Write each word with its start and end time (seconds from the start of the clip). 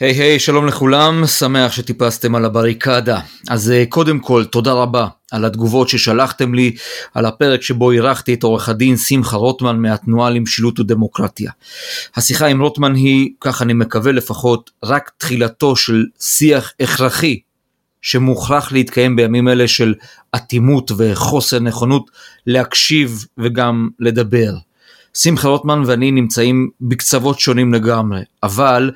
היי 0.00 0.10
hey, 0.10 0.14
היי, 0.14 0.36
hey, 0.36 0.38
שלום 0.38 0.66
לכולם, 0.66 1.26
שמח 1.26 1.72
שטיפסתם 1.72 2.34
על 2.34 2.44
הבריקדה. 2.44 3.20
אז 3.48 3.72
uh, 3.72 3.88
קודם 3.88 4.18
כל, 4.18 4.44
תודה 4.44 4.72
רבה 4.72 5.06
על 5.32 5.44
התגובות 5.44 5.88
ששלחתם 5.88 6.54
לי, 6.54 6.76
על 7.14 7.26
הפרק 7.26 7.62
שבו 7.62 7.90
אירחתי 7.90 8.34
את 8.34 8.42
עורך 8.42 8.68
הדין 8.68 8.96
שמחה 8.96 9.36
רוטמן 9.36 9.78
מהתנועה 9.78 10.30
למשילות 10.30 10.80
ודמוקרטיה. 10.80 11.50
השיחה 12.16 12.46
עם 12.46 12.62
רוטמן 12.62 12.94
היא, 12.94 13.30
כך 13.40 13.62
אני 13.62 13.72
מקווה 13.72 14.12
לפחות, 14.12 14.70
רק 14.84 15.10
תחילתו 15.18 15.76
של 15.76 16.04
שיח 16.20 16.72
הכרחי 16.80 17.40
שמוכרח 18.02 18.72
להתקיים 18.72 19.16
בימים 19.16 19.48
אלה 19.48 19.68
של 19.68 19.94
אטימות 20.34 20.90
וחוסר 20.96 21.58
נכונות 21.58 22.10
להקשיב 22.46 23.24
וגם 23.38 23.88
לדבר. 24.00 24.52
שמחה 25.14 25.48
רוטמן 25.48 25.82
ואני 25.86 26.10
נמצאים 26.10 26.70
בקצוות 26.80 27.40
שונים 27.40 27.74
לגמרי, 27.74 28.20
אבל 28.42 28.90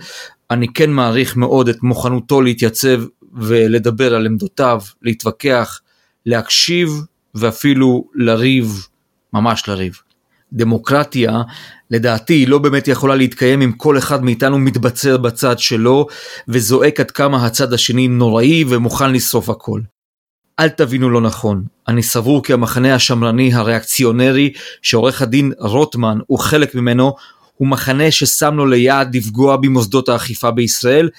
אני 0.50 0.72
כן 0.72 0.90
מעריך 0.90 1.36
מאוד 1.36 1.68
את 1.68 1.82
מוכנותו 1.82 2.42
להתייצב 2.42 3.02
ולדבר 3.34 4.14
על 4.14 4.26
עמדותיו, 4.26 4.80
להתווכח, 5.02 5.80
להקשיב 6.26 6.90
ואפילו 7.34 8.04
לריב, 8.14 8.86
ממש 9.32 9.68
לריב. 9.68 9.98
דמוקרטיה, 10.52 11.42
לדעתי, 11.90 12.46
לא 12.46 12.58
באמת 12.58 12.88
יכולה 12.88 13.14
להתקיים 13.14 13.62
אם 13.62 13.72
כל 13.72 13.98
אחד 13.98 14.24
מאיתנו 14.24 14.58
מתבצר 14.58 15.16
בצד 15.16 15.58
שלו 15.58 16.06
וזועק 16.48 17.00
עד 17.00 17.10
כמה 17.10 17.46
הצד 17.46 17.72
השני 17.72 18.08
נוראי 18.08 18.64
ומוכן 18.68 19.12
לשרוף 19.12 19.48
הכל. 19.48 19.80
אל 20.60 20.68
תבינו 20.68 21.10
לא 21.10 21.20
נכון, 21.20 21.64
אני 21.88 22.02
סבור 22.02 22.42
כי 22.42 22.52
המחנה 22.52 22.94
השמרני 22.94 23.54
הריאקציונרי 23.54 24.52
שעורך 24.82 25.22
הדין 25.22 25.52
רוטמן 25.58 26.18
הוא 26.26 26.38
חלק 26.38 26.74
ממנו, 26.74 27.14
הוא 27.60 27.68
מחנה 27.68 28.10
ששם 28.10 28.54
לו 28.54 28.66
ליעד 28.66 29.16
לפגוע 29.16 29.56
במוסדות 29.56 30.08
האכיפה 30.08 30.50
בישראל, 30.50 31.10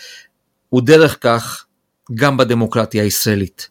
ודרך 0.75 1.17
כך 1.21 1.65
גם 2.15 2.37
בדמוקרטיה 2.37 3.03
הישראלית. 3.03 3.69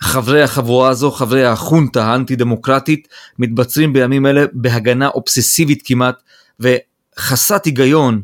חברי 0.00 0.42
החבורה 0.42 0.88
הזו, 0.88 1.10
חברי 1.10 1.44
החונטה 1.44 2.04
האנטי 2.04 2.36
דמוקרטית, 2.36 3.08
מתבצרים 3.38 3.92
בימים 3.92 4.26
אלה 4.26 4.44
בהגנה 4.52 5.08
אובססיבית 5.08 5.82
כמעט 5.84 6.22
וחסת 6.60 7.64
היגיון 7.64 8.22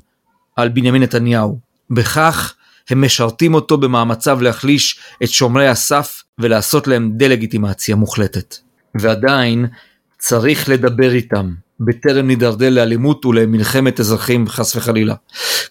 על 0.56 0.68
בנימין 0.68 1.02
נתניהו. 1.02 1.58
בכך 1.90 2.54
הם 2.90 3.04
משרתים 3.04 3.54
אותו 3.54 3.78
במאמציו 3.78 4.42
להחליש 4.42 5.00
את 5.22 5.28
שומרי 5.28 5.68
הסף 5.68 6.22
ולעשות 6.38 6.86
להם 6.86 7.12
דה-לגיטימציה 7.16 7.96
מוחלטת. 7.96 8.56
ועדיין 8.94 9.66
צריך 10.20 10.68
לדבר 10.68 11.12
איתם, 11.12 11.54
בטרם 11.80 12.26
נידרדר 12.26 12.70
לאלימות 12.70 13.26
ולמלחמת 13.26 14.00
אזרחים 14.00 14.48
חס 14.48 14.76
וחלילה. 14.76 15.14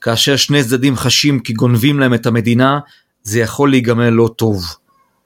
כאשר 0.02 0.36
שני 0.36 0.64
צדדים 0.64 0.96
חשים 0.96 1.40
כי 1.40 1.54
גונבים 1.54 2.00
להם 2.00 2.14
את 2.14 2.26
המדינה, 2.26 2.80
זה 3.24 3.40
יכול 3.40 3.70
להיגמר 3.70 4.10
לא 4.10 4.30
טוב. 4.38 4.66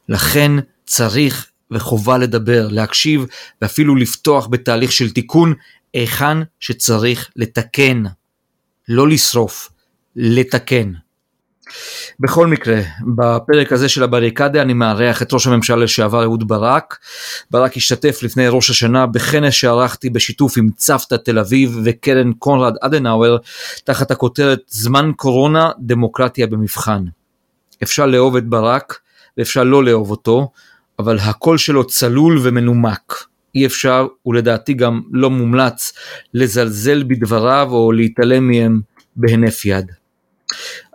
לכן 0.10 0.52
צריך 0.86 1.48
וחובה 1.72 2.18
לדבר, 2.18 2.68
להקשיב 2.72 3.26
ואפילו 3.62 3.96
לפתוח 3.96 4.48
בתהליך 4.48 4.92
של 4.92 5.10
תיקון 5.10 5.54
היכן 5.94 6.38
שצריך 6.60 7.30
לתקן. 7.36 8.04
לא 8.88 9.08
לשרוף, 9.08 9.70
לתקן. 10.16 10.92
בכל 12.20 12.48
מקרה, 12.48 12.82
בפרק 13.16 13.72
הזה 13.72 13.90
של 13.90 14.04
הבריקדה 14.04 14.62
אני 14.62 14.74
מארח 14.74 15.22
את 15.22 15.34
ראש 15.34 15.48
הממשלה 15.48 15.76
לשעבר 15.76 16.24
אהוד 16.24 16.48
ברק. 16.48 16.98
ברק 17.52 17.78
השתתף 17.78 18.20
לפני 18.24 18.48
ראש 18.48 18.70
השנה 18.70 19.06
בכנס 19.06 19.54
שערכתי 19.54 20.10
בשיתוף 20.10 20.58
עם 20.58 20.70
צוותא 20.76 21.16
תל 21.16 21.40
אביב 21.40 21.80
וקרן 21.84 22.34
קונרד 22.34 22.74
אדנאואר 22.82 23.38
תחת 23.84 24.12
הכותרת 24.12 24.60
זמן 24.68 25.12
קורונה 25.16 25.72
דמוקרטיה 25.80 26.48
במבחן. 26.48 27.04
אפשר 27.84 28.06
לאהוב 28.06 28.36
את 28.36 28.46
ברק 28.46 29.00
ואפשר 29.38 29.64
לא 29.64 29.84
לאהוב 29.84 30.12
אותו, 30.12 30.52
אבל 31.00 31.20
הקול 31.20 31.58
שלו 31.58 31.88
צלול 31.88 32.40
ומנומק. 32.44 33.14
אי 33.56 33.66
אפשר, 33.66 34.08
ולדעתי 34.26 34.74
גם 34.74 35.02
לא 35.12 35.30
מומלץ, 35.30 35.94
לזלזל 36.34 37.04
בדבריו 37.04 37.68
או 37.72 37.92
להתעלם 37.92 38.48
מהם 38.48 38.82
בהינף 39.16 39.66
יד. 39.66 39.92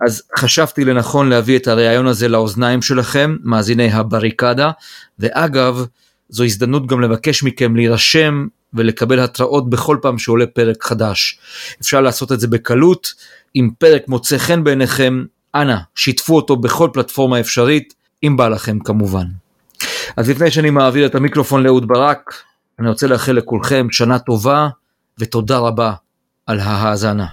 אז 0.07 0.23
חשבתי 0.39 0.85
לנכון 0.85 1.29
להביא 1.29 1.59
את 1.59 1.67
הריאיון 1.67 2.07
הזה 2.07 2.29
לאוזניים 2.29 2.83
שלכם, 2.83 3.37
מאזיני 3.43 3.93
הבריקדה, 3.93 4.71
ואגב, 5.19 5.85
זו 6.29 6.45
הזדמנות 6.45 6.87
גם 6.87 7.01
לבקש 7.01 7.43
מכם 7.43 7.77
להירשם 7.77 8.47
ולקבל 8.75 9.21
התראות 9.21 9.71
בכל 9.71 9.99
פעם 10.03 10.19
שעולה 10.19 10.47
פרק 10.47 10.85
חדש. 10.85 11.39
אפשר 11.81 12.01
לעשות 12.01 12.33
את 12.33 12.41
זה 12.41 12.49
בקלות, 12.49 13.15
אם 13.57 13.71
פרק 13.79 14.09
מוצא 14.09 14.39
חן 14.39 14.65
בעיניכם, 14.65 15.25
אנא, 15.55 15.77
שיתפו 15.95 16.37
אותו 16.37 16.57
בכל 16.57 16.91
פלטפורמה 16.93 17.41
אפשרית, 17.41 17.95
אם 18.23 18.37
בא 18.37 18.49
לכם 18.49 18.79
כמובן. 18.79 19.27
אז 20.17 20.29
לפני 20.31 20.51
שאני 20.51 20.71
מעביר 20.71 21.07
את 21.07 21.15
המיקרופון 21.15 21.63
לאהוד 21.63 21.89
ברק, 21.89 22.35
אני 22.79 22.89
רוצה 22.89 23.07
לאחל 23.07 23.33
לכולכם 23.33 23.87
שנה 23.91 24.19
טובה 24.19 24.69
ותודה 25.19 25.59
רבה 25.59 25.93
על 26.47 26.61
ההאזנה. 26.61 27.27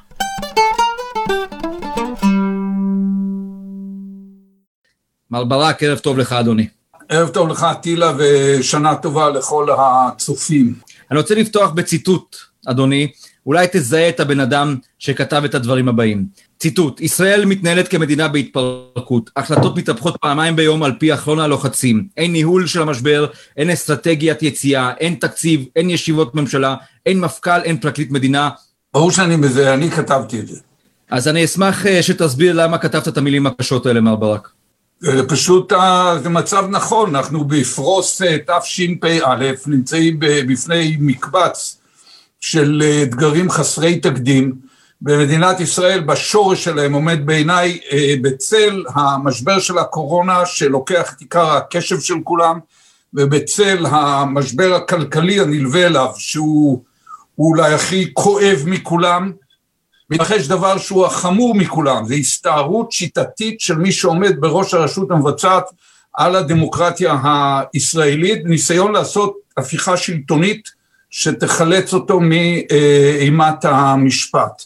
מר 5.31 5.43
ברק, 5.43 5.83
ערב 5.83 5.97
טוב 5.97 6.17
לך 6.17 6.33
אדוני. 6.33 6.67
ערב 7.09 7.29
טוב 7.29 7.49
לך 7.49 7.67
טילה 7.81 8.13
ושנה 8.17 8.95
טובה 8.95 9.29
לכל 9.29 9.67
הצופים. 9.77 10.73
אני 11.11 11.19
רוצה 11.19 11.35
לפתוח 11.35 11.71
בציטוט, 11.71 12.35
אדוני, 12.65 13.11
אולי 13.45 13.67
תזהה 13.71 14.09
את 14.09 14.19
הבן 14.19 14.39
אדם 14.39 14.75
שכתב 14.99 15.41
את 15.45 15.55
הדברים 15.55 15.87
הבאים. 15.87 16.25
ציטוט: 16.59 17.01
ישראל 17.01 17.45
מתנהלת 17.45 17.87
כמדינה 17.87 18.27
בהתפרקות, 18.27 19.29
החלטות 19.35 19.77
מתהפכות 19.77 20.17
פעמיים 20.21 20.55
ביום 20.55 20.83
על 20.83 20.93
פי 20.99 21.13
אחרון 21.13 21.39
הלוחצים, 21.39 22.07
אין 22.17 22.31
ניהול 22.31 22.67
של 22.67 22.81
המשבר, 22.81 23.25
אין 23.57 23.69
אסטרטגיית 23.69 24.43
יציאה, 24.43 24.91
אין 24.99 25.15
תקציב, 25.15 25.65
אין 25.75 25.89
ישיבות 25.89 26.35
ממשלה, 26.35 26.75
אין 27.05 27.19
מפכ"ל, 27.19 27.61
אין 27.61 27.77
פרקליט 27.77 28.11
מדינה. 28.11 28.49
ברור 28.93 29.11
שאני 29.11 29.37
בזה, 29.37 29.73
אני 29.73 29.91
כתבתי 29.91 30.39
את 30.39 30.47
זה. 30.47 30.59
אז 31.11 31.27
אני 31.27 31.45
אשמח 31.45 31.85
אה, 31.85 32.03
שתסביר 32.03 32.53
למה 32.53 32.77
כתבת 32.77 33.07
את 33.07 33.17
המילים 33.17 33.47
הקשות 33.47 33.85
האלה, 33.85 34.01
מר 34.01 34.15
ברק. 34.15 34.49
זה 35.00 35.28
פשוט, 35.28 35.73
אה, 35.73 36.17
זה 36.23 36.29
מצב 36.29 36.66
נכון, 36.69 37.16
אנחנו 37.16 37.45
בפרוס 37.45 38.22
אה, 38.22 38.38
תשפ"א 38.38 39.51
נמצאים 39.67 40.17
בפני 40.19 40.97
מקבץ 41.00 41.78
של 42.39 42.83
אתגרים 43.03 43.50
חסרי 43.50 44.00
תקדים. 44.00 44.66
במדינת 45.01 45.59
ישראל 45.59 46.00
בשורש 46.00 46.63
שלהם 46.63 46.94
עומד 46.94 47.25
בעיניי 47.25 47.79
אה, 47.91 48.13
בצל 48.22 48.84
המשבר 48.94 49.59
של 49.59 49.78
הקורונה 49.78 50.45
שלוקח 50.45 51.13
את 51.13 51.22
עיקר 51.22 51.51
הקשב 51.51 52.00
של 52.00 52.16
כולם 52.23 52.59
ובצל 53.13 53.85
המשבר 53.89 54.73
הכלכלי 54.73 55.39
הנלווה 55.39 55.85
אליו 55.85 56.09
שהוא 56.17 56.84
אולי 57.38 57.73
הכי 57.73 58.13
כואב 58.13 58.63
מכולם 58.66 59.31
מתרחש 60.09 60.47
דבר 60.47 60.77
שהוא 60.77 61.05
החמור 61.05 61.55
מכולם, 61.55 62.05
זה 62.05 62.13
הסתערות 62.13 62.91
שיטתית 62.91 63.61
של 63.61 63.77
מי 63.77 63.91
שעומד 63.91 64.35
בראש 64.39 64.73
הרשות 64.73 65.11
המבצעת 65.11 65.66
על 66.13 66.35
הדמוקרטיה 66.35 67.19
הישראלית, 67.73 68.45
ניסיון 68.45 68.91
לעשות 68.91 69.35
הפיכה 69.57 69.97
שלטונית 69.97 70.69
שתחלץ 71.09 71.93
אותו 71.93 72.19
מאימת 72.19 73.66
המשפט. 73.66 74.63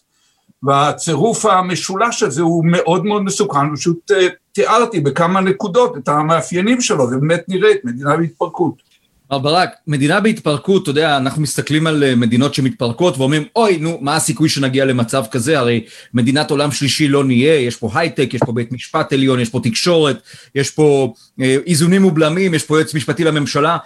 והצירוף 0.64 1.46
המשולש 1.46 2.24
הזה 2.24 2.42
הוא 2.42 2.66
מאוד 2.66 3.06
מאוד 3.06 3.24
מסוכן, 3.24 3.76
פשוט 3.76 4.12
אה, 4.12 4.28
תיארתי 4.52 5.00
בכמה 5.00 5.42
נקודות 5.42 5.98
את 5.98 6.08
המאפיינים 6.08 6.82
שלו, 6.82 7.10
זה 7.10 7.18
באמת 7.18 7.44
נראית 7.48 7.86
מדינה 7.86 8.18
בהתפרקות. 8.18 8.89
מר 9.32 9.40
ברק, 9.40 9.70
מדינה 9.88 10.20
בהתפרקות, 10.20 10.84
אתה 10.84 10.90
יודע, 10.90 11.18
אנחנו 11.18 11.42
מסתכלים 11.42 11.88
על 11.88 12.04
אה, 12.04 12.16
מדינות 12.16 12.54
שמתפרקות 12.54 13.18
ואומרים, 13.18 13.44
אוי, 13.56 13.78
נו, 13.78 13.98
מה 14.02 14.16
הסיכוי 14.16 14.50
שנגיע 14.50 14.86
למצב 14.86 15.24
כזה? 15.32 15.60
הרי 15.60 15.86
מדינת 16.14 16.52
עולם 16.52 16.72
שלישי 16.72 17.08
לא 17.08 17.24
נהיה, 17.24 17.56
יש 17.56 17.76
פה 17.76 17.90
הייטק, 17.94 18.34
יש 18.34 18.42
פה 18.46 18.52
בית 18.52 18.72
משפט 18.72 19.14
עליון, 19.14 19.40
יש 19.40 19.50
פה 19.50 19.60
תקשורת, 19.64 20.22
יש 20.56 20.72
פה 20.72 21.14
אה, 21.42 21.58
איזונים 21.68 22.06
ובלמים, 22.06 22.54
יש 22.54 22.64
פה 22.64 22.78
יועץ 22.78 22.94
משפטי 22.96 23.24
לממשלה. 23.24 23.78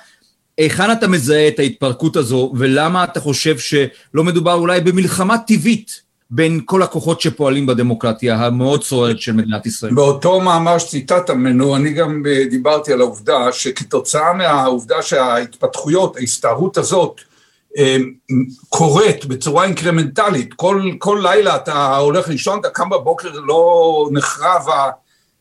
היכן 0.57 0.91
אתה 0.91 1.07
מזהה 1.07 1.47
את 1.47 1.59
ההתפרקות 1.59 2.15
הזו, 2.15 2.53
ולמה 2.57 3.03
אתה 3.03 3.19
חושב 3.19 3.57
שלא 3.57 4.23
מדובר 4.23 4.53
אולי 4.53 4.81
במלחמה 4.81 5.37
טבעית 5.37 6.02
בין 6.35 6.61
כל 6.65 6.83
הכוחות 6.83 7.21
שפועלים 7.21 7.65
בדמוקרטיה 7.65 8.35
המאוד 8.35 8.83
סוערת 8.83 9.21
של 9.21 9.33
מדינת 9.33 9.65
ישראל. 9.65 9.93
באותו 9.93 10.41
מאמר 10.41 10.77
שציטטת 10.77 11.29
ממנו, 11.29 11.75
אני 11.75 11.93
גם 11.93 12.23
אה, 12.27 12.45
דיברתי 12.49 12.93
על 12.93 13.01
העובדה 13.01 13.51
שכתוצאה 13.51 14.33
מהעובדה 14.33 15.01
שההתפתחויות, 15.01 16.17
ההסתערות 16.17 16.77
הזאת, 16.77 17.21
אה, 17.77 17.97
קורית 18.69 19.25
בצורה 19.25 19.63
אינקרמנטלית, 19.63 20.53
כל, 20.53 20.81
כל 20.97 21.19
לילה 21.23 21.55
אתה 21.55 21.97
הולך 21.97 22.27
לישון, 22.27 22.59
אתה 22.59 22.69
קם 22.69 22.89
בבוקר, 22.89 23.29
לא 23.39 24.09
נחרב 24.11 24.65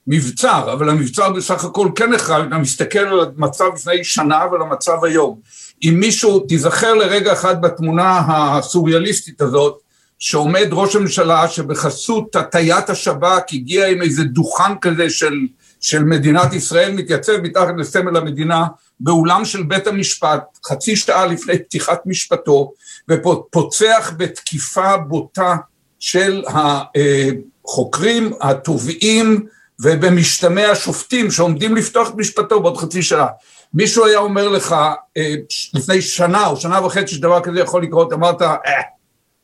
המבצר, 0.06 0.72
אבל 0.72 0.90
המבצר 0.90 1.32
בסך 1.32 1.64
הכל 1.64 1.88
כן 1.94 2.10
נחרב, 2.12 2.46
אתה 2.46 2.58
מסתכל 2.58 2.98
על 2.98 3.20
המצב 3.38 3.64
לפני 3.74 4.04
שנה 4.04 4.44
ועל 4.52 4.62
המצב 4.62 5.04
היום. 5.04 5.38
אם 5.82 5.96
מישהו, 6.00 6.40
תיזכר 6.40 6.94
לרגע 6.94 7.32
אחד 7.32 7.62
בתמונה 7.62 8.22
הסוריאליסטית 8.28 9.40
הזאת, 9.40 9.91
שעומד 10.22 10.68
ראש 10.72 10.96
הממשלה 10.96 11.48
שבחסות 11.48 12.36
הטיית 12.36 12.90
השב"כ 12.90 13.52
הגיע 13.52 13.86
עם 13.86 14.02
איזה 14.02 14.24
דוכן 14.24 14.78
כזה 14.80 15.10
של, 15.10 15.34
של 15.80 16.04
מדינת 16.04 16.52
ישראל, 16.52 16.92
מתייצב 16.92 17.36
מתחת 17.36 17.74
לסמל 17.78 18.16
המדינה 18.16 18.64
באולם 19.00 19.44
של 19.44 19.62
בית 19.62 19.86
המשפט 19.86 20.58
חצי 20.66 20.96
שעה 20.96 21.26
לפני 21.26 21.58
פתיחת 21.58 22.00
משפטו 22.06 22.72
ופוצח 23.10 24.12
בתקיפה 24.16 24.96
בוטה 24.96 25.56
של 25.98 26.44
החוקרים, 26.48 28.32
התובעים 28.40 29.46
ובמשתמע 29.80 30.70
השופטים 30.70 31.30
שעומדים 31.30 31.76
לפתוח 31.76 32.10
את 32.10 32.14
משפטו 32.14 32.60
בעוד 32.60 32.76
חצי 32.76 33.02
שעה. 33.02 33.26
מישהו 33.74 34.06
היה 34.06 34.18
אומר 34.18 34.48
לך 34.48 34.74
אה, 35.16 35.34
לפני 35.74 36.02
שנה 36.02 36.46
או 36.46 36.56
שנה 36.56 36.86
וחצי 36.86 37.14
שדבר 37.14 37.40
כזה 37.40 37.60
יכול 37.60 37.82
לקרות, 37.82 38.12
אמרת, 38.12 38.42
אה, 38.42 38.56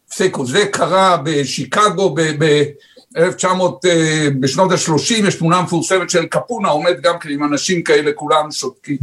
הפסיקו, 0.08 0.46
זה 0.46 0.66
קרה 0.66 1.16
בשיקגו 1.25 2.14
ב-1900, 2.14 3.46
אה, 3.87 4.28
בשנות 4.40 4.72
ה-30, 4.72 5.26
יש 5.28 5.34
תמונה 5.34 5.62
מפורסמת 5.62 6.10
של 6.10 6.26
קפונה, 6.26 6.69
עומד 6.69 7.00
גם 7.00 7.19
כן 7.19 7.31
עם 7.31 7.44
אנשים 7.44 7.82
כאלה, 7.82 8.12
כולם 8.12 8.50
שותקים. 8.50 8.99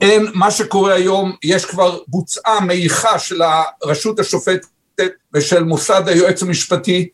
אין, 0.00 0.26
מה 0.34 0.50
שקורה 0.50 0.94
היום, 0.94 1.32
יש 1.42 1.64
כבר 1.64 1.98
בוצעה 2.08 2.60
מעיכה 2.60 3.18
של 3.18 3.42
הרשות 3.82 4.18
השופטת 4.18 5.10
ושל 5.34 5.64
מוסד 5.64 6.08
היועץ 6.08 6.42
המשפטי, 6.42 7.08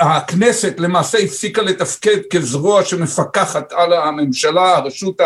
הכנסת 0.00 0.74
למעשה 0.78 1.18
הפסיקה 1.18 1.62
לתפקד 1.62 2.18
כזרוע 2.30 2.84
שמפקחת 2.84 3.72
על 3.72 3.92
הממשלה, 3.92 4.76
הרשות 4.76 5.20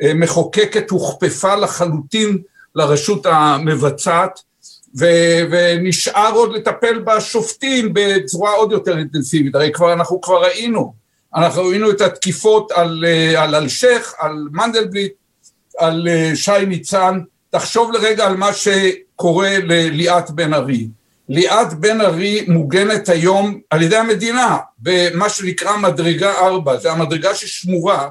המחוקקת 0.00 0.90
הוכפפה 0.90 1.54
לחלוטין 1.56 2.38
לרשות 2.74 3.26
המבצעת, 3.26 4.40
ו- 4.98 5.42
ונשאר 5.50 6.32
עוד 6.34 6.52
לטפל 6.52 6.98
בשופטים 6.98 7.90
בצורה 7.92 8.52
עוד 8.52 8.72
יותר 8.72 8.98
אינטנסיבית, 8.98 9.54
הרי 9.54 9.72
כבר 9.72 9.92
אנחנו 9.92 10.20
כבר 10.20 10.42
ראינו, 10.42 10.94
אנחנו 11.34 11.64
ראינו 11.64 11.90
את 11.90 12.00
התקיפות 12.00 12.70
על, 12.70 13.04
על 13.36 13.54
אלשיך, 13.54 14.14
על 14.18 14.48
מנדלבליט, 14.52 15.12
על 15.78 16.08
שי 16.34 16.66
ניצן, 16.66 17.20
תחשוב 17.50 17.92
לרגע 17.92 18.26
על 18.26 18.36
מה 18.36 18.52
שקורה 18.52 19.58
לליאת 19.62 20.30
בן 20.30 20.54
ארי. 20.54 20.88
ליאת 21.28 21.74
בן 21.74 22.00
ארי 22.00 22.44
מוגנת 22.48 23.08
היום 23.08 23.60
על 23.70 23.82
ידי 23.82 23.96
המדינה 23.96 24.56
במה 24.78 25.28
שנקרא 25.28 25.76
מדרגה 25.76 26.32
ארבע, 26.32 26.76
זה 26.76 26.92
המדרגה 26.92 27.34
ששמורה 27.34 28.08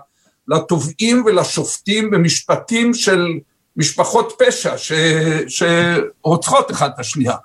לתובעים 0.47 1.23
ולשופטים 1.25 2.11
במשפטים 2.11 2.93
של 2.93 3.27
משפחות 3.77 4.33
פשע 4.39 4.77
ש... 4.77 4.91
שרוצחות 5.47 6.71
אחת 6.71 6.93
את 6.95 6.99
השנייה. 6.99 7.35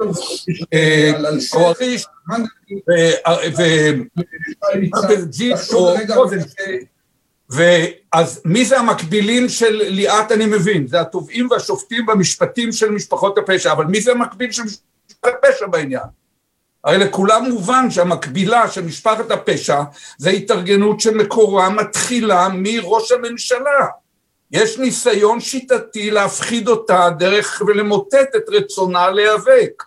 ואז 7.50 8.40
מי 8.44 8.64
זה 8.64 8.78
המקבילים 8.78 9.48
של 9.48 9.82
ליאת 9.88 10.32
אני 10.32 10.46
מבין, 10.46 10.86
זה 10.86 11.00
התובעים 11.00 11.48
והשופטים 11.50 12.06
במשפטים 12.06 12.72
של 12.72 12.90
משפחות 12.90 13.38
הפשע, 13.38 13.72
אבל 13.72 13.84
מי 13.84 14.00
זה 14.00 14.12
המקביל 14.12 14.52
של 14.52 14.62
משפחות 14.62 15.34
הפשע 15.44 15.66
בעניין? 15.66 16.02
הרי 16.84 16.98
לכולם 16.98 17.44
מובן 17.50 17.90
שהמקבילה 17.90 18.68
של 18.68 18.84
משפחת 18.84 19.30
הפשע 19.30 19.82
זה 20.18 20.30
התארגנות 20.30 21.00
שמקורה 21.00 21.70
מתחילה 21.70 22.48
מראש 22.52 23.12
הממשלה. 23.12 23.86
יש 24.52 24.78
ניסיון 24.78 25.40
שיטתי 25.40 26.10
להפחיד 26.10 26.68
אותה 26.68 27.08
דרך 27.18 27.62
ולמוטט 27.66 28.36
את 28.36 28.48
רצונה 28.48 29.10
להיאבק. 29.10 29.82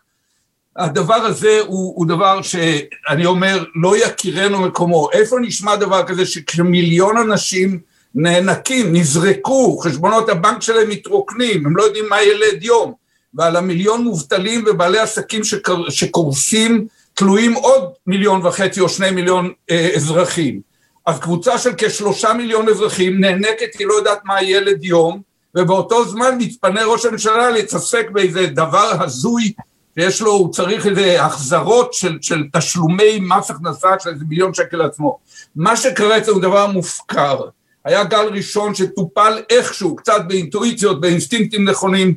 הדבר 0.76 1.14
הזה 1.14 1.60
הוא, 1.68 1.94
הוא 1.96 2.08
דבר 2.08 2.42
שאני 2.42 3.26
אומר 3.26 3.64
לא 3.76 3.98
יכירנו 3.98 4.62
מקומו. 4.62 5.10
איפה 5.12 5.40
נשמע 5.42 5.76
דבר 5.76 6.04
כזה 6.04 6.26
שכמיליון 6.26 7.18
אנשים 7.18 7.80
נאנקים, 8.16 8.96
נזרקו, 8.96 9.78
חשבונות 9.78 10.30
הבנק 10.30 10.62
שלהם 10.62 10.90
מתרוקנים, 10.90 11.66
הם 11.66 11.78
לא 11.78 11.84
יודעים 11.84 12.06
מה 12.10 12.22
ילד 12.22 12.64
יום. 12.64 12.94
ועל 13.34 13.56
המיליון 13.56 14.04
מובטלים 14.04 14.64
ובעלי 14.68 15.00
עסקים 15.00 15.42
שקורסים 15.90 16.88
תלויים 17.14 17.54
עוד 17.54 17.92
מיליון 18.08 18.46
וחצי 18.46 18.80
או 18.80 18.90
שני 18.90 19.12
מיליון 19.12 19.52
אה, 19.72 19.90
אזרחים. 19.96 20.73
אז 21.06 21.20
קבוצה 21.20 21.58
של 21.58 21.72
כשלושה 21.78 22.34
מיליון 22.34 22.70
אזרחים 22.70 23.20
נאנקת, 23.20 23.80
היא 23.80 23.88
לא 23.88 23.94
יודעת 23.94 24.20
מה 24.26 24.44
ילד 24.44 24.84
יום, 24.84 25.22
ובאותו 25.56 26.06
זמן 26.06 26.38
מתפנה 26.38 26.86
ראש 26.86 27.06
הממשלה 27.06 27.50
להתעסק 27.50 28.10
באיזה 28.12 28.48
דבר 28.48 28.92
הזוי 29.00 29.54
שיש 30.00 30.22
לו, 30.22 30.32
הוא 30.32 30.54
צריך 30.54 30.88
איזה 30.88 31.24
החזרות 31.24 31.94
של, 31.94 32.18
של 32.22 32.44
תשלומי 32.54 33.20
מס 33.22 33.50
הכנסה 33.52 33.90
של 34.00 34.10
איזה 34.10 34.26
מיליון 34.30 34.54
שקל 34.54 34.78
לעצמו. 34.78 35.20
מה 35.56 35.78
שקרה 35.78 36.18
אצלנו 36.18 36.40
דבר 36.40 36.68
מופקר. 36.68 37.40
היה 37.86 38.04
גל 38.04 38.28
ראשון 38.32 38.76
שטופל 38.76 39.42
איכשהו, 39.50 39.96
קצת 39.96 40.22
באינטואיציות, 40.28 41.02
באינסטינקטים 41.02 41.70
נכונים, 41.70 42.14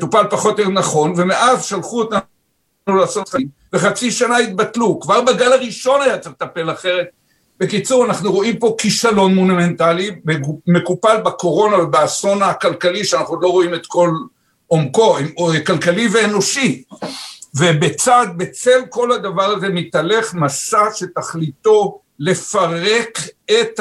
טופל 0.00 0.22
פחות 0.30 0.60
או 0.60 0.70
נכון, 0.70 1.12
ומאז 1.16 1.64
שלחו 1.64 1.98
אותנו 1.98 2.20
לעשות 3.00 3.28
חיים, 3.28 3.48
וחצי 3.72 4.10
שנה 4.10 4.36
התבטלו. 4.36 5.00
כבר 5.00 5.20
בגל 5.20 5.52
הראשון 5.52 6.02
היה 6.02 6.18
צריך 6.18 6.34
לטפל 6.40 6.70
אחרת. 6.70 7.06
בקיצור, 7.60 8.04
אנחנו 8.04 8.32
רואים 8.32 8.58
פה 8.58 8.74
כישלון 8.78 9.34
מונומנטלי, 9.34 10.10
מקופל 10.66 11.16
בקורונה 11.24 11.82
ובאסון 11.82 12.42
הכלכלי, 12.42 13.04
שאנחנו 13.04 13.40
לא 13.40 13.48
רואים 13.48 13.74
את 13.74 13.86
כל 13.86 14.10
עומקו, 14.66 15.16
כלכלי 15.66 16.08
ואנושי. 16.12 16.82
ובצד, 17.54 18.26
בצל 18.36 18.80
כל 18.88 19.12
הדבר 19.12 19.44
הזה 19.44 19.68
מתהלך 19.68 20.34
מסע 20.34 20.84
שתכליתו 20.94 22.00
לפרק 22.18 23.18
את 23.50 23.80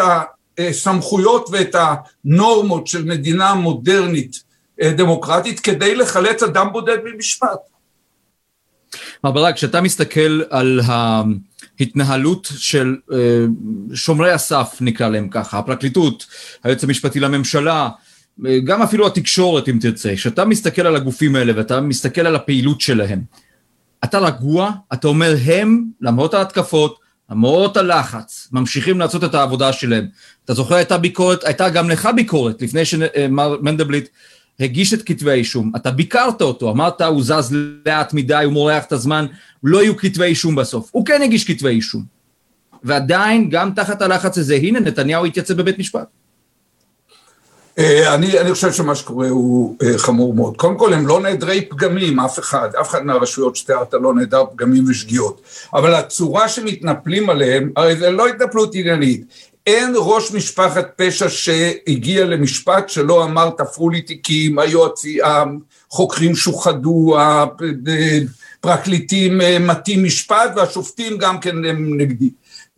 הסמכויות 0.58 1.50
ואת 1.52 1.75
הנורמות 1.75 2.88
של 2.88 3.06
מדינה 3.06 3.54
מודרנית 3.54 4.44
אה, 4.81 4.92
דמוקרטית 4.92 5.60
כדי 5.60 5.96
לחלץ 5.96 6.44
אדם 6.44 6.68
בודד 6.72 6.98
ממשפט. 7.04 7.60
מר 9.24 9.31
ברק, 9.31 9.56
כשאתה 9.56 9.81
מסתכל 9.81 10.42
על 10.50 10.80
ההתנהלות 11.80 12.51
של 12.58 12.96
אה, 13.13 13.46
שומרי 13.94 14.32
הסף, 14.32 14.77
נקרא 14.82 15.10
להם 15.10 15.30
ככה, 15.30 15.60
הפרקליטות, 15.60 16.25
היועץ 16.63 16.84
המשפטי 16.84 17.20
לממשלה, 17.20 17.89
אה, 18.46 18.60
גם 18.60 18.82
אפילו 18.82 19.08
התקשורת 19.08 19.70
אם 19.70 19.77
תרצה, 19.82 20.15
כשאתה 20.15 20.46
מסתכל 20.46 20.82
על 20.88 20.96
הגופים 20.96 21.36
האלה 21.36 21.53
ואתה 21.56 21.82
מסתכל 21.82 22.22
על 22.22 22.36
הפעילות 22.36 22.82
שלהם, 22.82 23.22
אתה 24.03 24.20
רגוע, 24.20 24.72
אתה 24.94 25.08
אומר 25.08 25.36
הם, 25.46 25.84
למרות 26.01 26.34
ההתקפות, 26.34 27.00
למרות 27.32 27.77
הלחץ, 27.77 28.50
ממשיכים 28.51 29.00
לעשות 29.00 29.24
את 29.24 29.36
העבודה 29.36 29.74
שלהם. 29.74 30.08
אתה 30.46 30.53
זוכר 30.53 30.75
הייתה 30.75 30.98
ביקורת, 30.98 31.44
הייתה 31.44 31.70
גם 31.70 31.89
לך 31.89 32.10
ביקורת 32.15 32.62
לפני 32.62 32.86
שמר 32.86 33.58
מנדלבליט 33.62 34.10
הגיש 34.60 34.93
את 34.93 35.01
כתבי 35.03 35.31
האישום, 35.31 35.72
אתה 35.75 35.91
ביקרת 35.91 36.41
אותו, 36.41 36.72
אמרת 36.72 37.01
הוא 37.01 37.24
זז 37.24 37.55
לאט 37.86 38.13
מדי, 38.13 38.41
הוא 38.45 38.53
מורח 38.53 38.86
את 38.86 38.91
הזמן, 38.91 39.25
לא 39.63 39.83
יהיו 39.83 39.98
כתבי 39.98 40.25
אישום 40.25 40.55
בסוף. 40.55 40.89
הוא 40.91 41.05
כן 41.05 41.22
הגיש 41.22 41.43
כתבי 41.43 41.69
אישום. 41.69 42.03
ועדיין, 42.83 43.50
גם 43.50 43.72
תחת 43.75 44.01
הלחץ 44.01 44.38
הזה, 44.38 44.55
הנה 44.55 44.79
נתניהו 44.79 45.25
התייצב 45.25 45.53
בבית 45.53 45.79
משפט. 45.79 46.07
אה, 47.79 48.15
אני, 48.15 48.39
אני 48.39 48.53
חושב 48.53 48.72
שמה 48.72 48.95
שקורה 48.95 49.29
הוא 49.29 49.75
אה, 49.83 49.98
חמור 49.98 50.33
מאוד. 50.33 50.57
קודם 50.57 50.77
כל 50.77 50.93
הם 50.93 51.07
לא 51.07 51.22
נעדרי 51.22 51.65
פגמים, 51.69 52.19
אף 52.19 52.39
אחד, 52.39 52.69
אף 52.81 52.89
אחד 52.89 53.05
מהרשויות 53.05 53.55
שתיארת 53.55 53.93
לא 53.93 54.13
נעדר 54.13 54.43
פגמים 54.51 54.83
ושגיאות. 54.89 55.41
אבל 55.74 55.93
הצורה 55.93 56.50
שמתנפלים 56.50 57.29
עליהם, 57.29 57.72
הרי 57.75 57.95
זה 57.95 58.12
לא 58.12 58.27
התנפלות 58.27 58.75
עניינית. 58.75 59.25
אין 59.67 59.93
ראש 59.98 60.32
משפחת 60.32 60.88
פשע 60.96 61.29
שהגיע 61.29 62.25
למשפט 62.25 62.89
שלא 62.89 63.24
אמר 63.24 63.50
תפרו 63.50 63.89
לי 63.89 64.01
תיקים, 64.01 64.60
היועצים, 64.60 65.20
החוקרים 65.91 66.36
שוחדו, 66.36 67.15
הפרקליטים 68.62 69.41
אה, 69.41 69.60
מטים 69.60 70.03
משפט 70.03 70.51
והשופטים 70.55 71.17
גם 71.17 71.39
כן 71.39 71.65
הם 71.65 72.01
נגדי. 72.01 72.29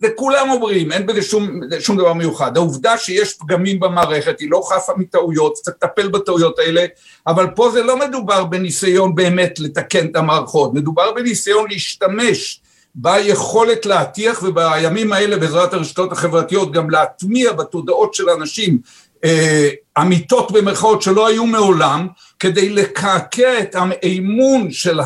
וכולם 0.02 0.50
אומרים, 0.50 0.92
אין 0.92 1.06
בזה 1.06 1.22
שום, 1.22 1.60
שום 1.80 1.96
דבר 1.96 2.12
מיוחד. 2.12 2.56
העובדה 2.56 2.98
שיש 2.98 3.34
פגמים 3.34 3.80
במערכת 3.80 4.40
היא 4.40 4.50
לא 4.50 4.62
חפה 4.68 4.92
מטעויות, 4.96 5.52
צריך 5.54 5.76
לטפל 5.82 6.08
בטעויות 6.08 6.58
האלה, 6.58 6.84
אבל 7.26 7.46
פה 7.54 7.70
זה 7.70 7.82
לא 7.82 7.98
מדובר 7.98 8.44
בניסיון 8.44 9.14
באמת 9.14 9.58
לתקן 9.58 10.06
את 10.06 10.16
המערכות, 10.16 10.74
מדובר 10.74 11.12
בניסיון 11.12 11.66
להשתמש 11.70 12.60
ביכולת 12.98 13.86
להטיח 13.86 14.42
ובימים 14.42 15.12
האלה 15.12 15.36
בעזרת 15.36 15.74
הרשתות 15.74 16.12
החברתיות 16.12 16.72
גם 16.72 16.90
להטמיע 16.90 17.52
בתודעות 17.52 18.14
של 18.14 18.30
אנשים 18.30 18.78
אה, 19.24 19.70
אמיתות 19.98 20.52
במרכאות 20.52 21.02
שלא 21.02 21.26
היו 21.26 21.46
מעולם 21.46 22.08
כדי 22.38 22.68
לקעקע 22.68 23.60
את 23.60 23.74
האמון 23.74 24.70
של 24.70 25.00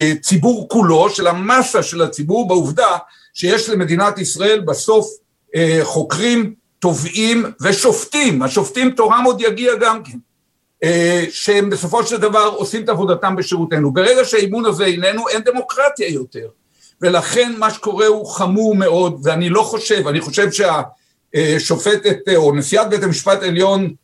הציבור 0.00 0.68
כולו, 0.68 1.10
של 1.10 1.26
המסה 1.26 1.82
של 1.82 2.02
הציבור 2.02 2.48
בעובדה 2.48 2.96
שיש 3.34 3.68
למדינת 3.68 4.18
ישראל 4.18 4.60
בסוף 4.60 5.06
אה, 5.54 5.80
חוקרים, 5.82 6.54
תובעים 6.78 7.44
ושופטים, 7.62 8.42
השופטים 8.42 8.90
תורם 8.90 9.22
עוד 9.24 9.40
יגיע 9.40 9.74
גם 9.74 10.02
כן, 10.02 10.18
אה, 10.84 11.24
שהם 11.30 11.70
בסופו 11.70 12.06
של 12.06 12.16
דבר 12.16 12.54
עושים 12.56 12.84
את 12.84 12.88
עבודתם 12.88 13.36
בשירותנו. 13.36 13.92
ברגע 13.92 14.24
שהאימון 14.24 14.66
הזה 14.66 14.84
איננו, 14.84 15.28
אין 15.28 15.42
דמוקרטיה 15.42 16.08
יותר. 16.08 16.48
ולכן 17.02 17.52
מה 17.58 17.70
שקורה 17.70 18.06
הוא 18.06 18.26
חמור 18.26 18.74
מאוד, 18.74 19.20
ואני 19.24 19.48
לא 19.48 19.62
חושב, 19.62 20.08
אני 20.08 20.20
חושב 20.20 20.48
שהשופטת 20.52 22.18
או 22.36 22.54
נשיאת 22.54 22.90
בית 22.90 23.02
המשפט 23.02 23.42
העליון 23.42 23.94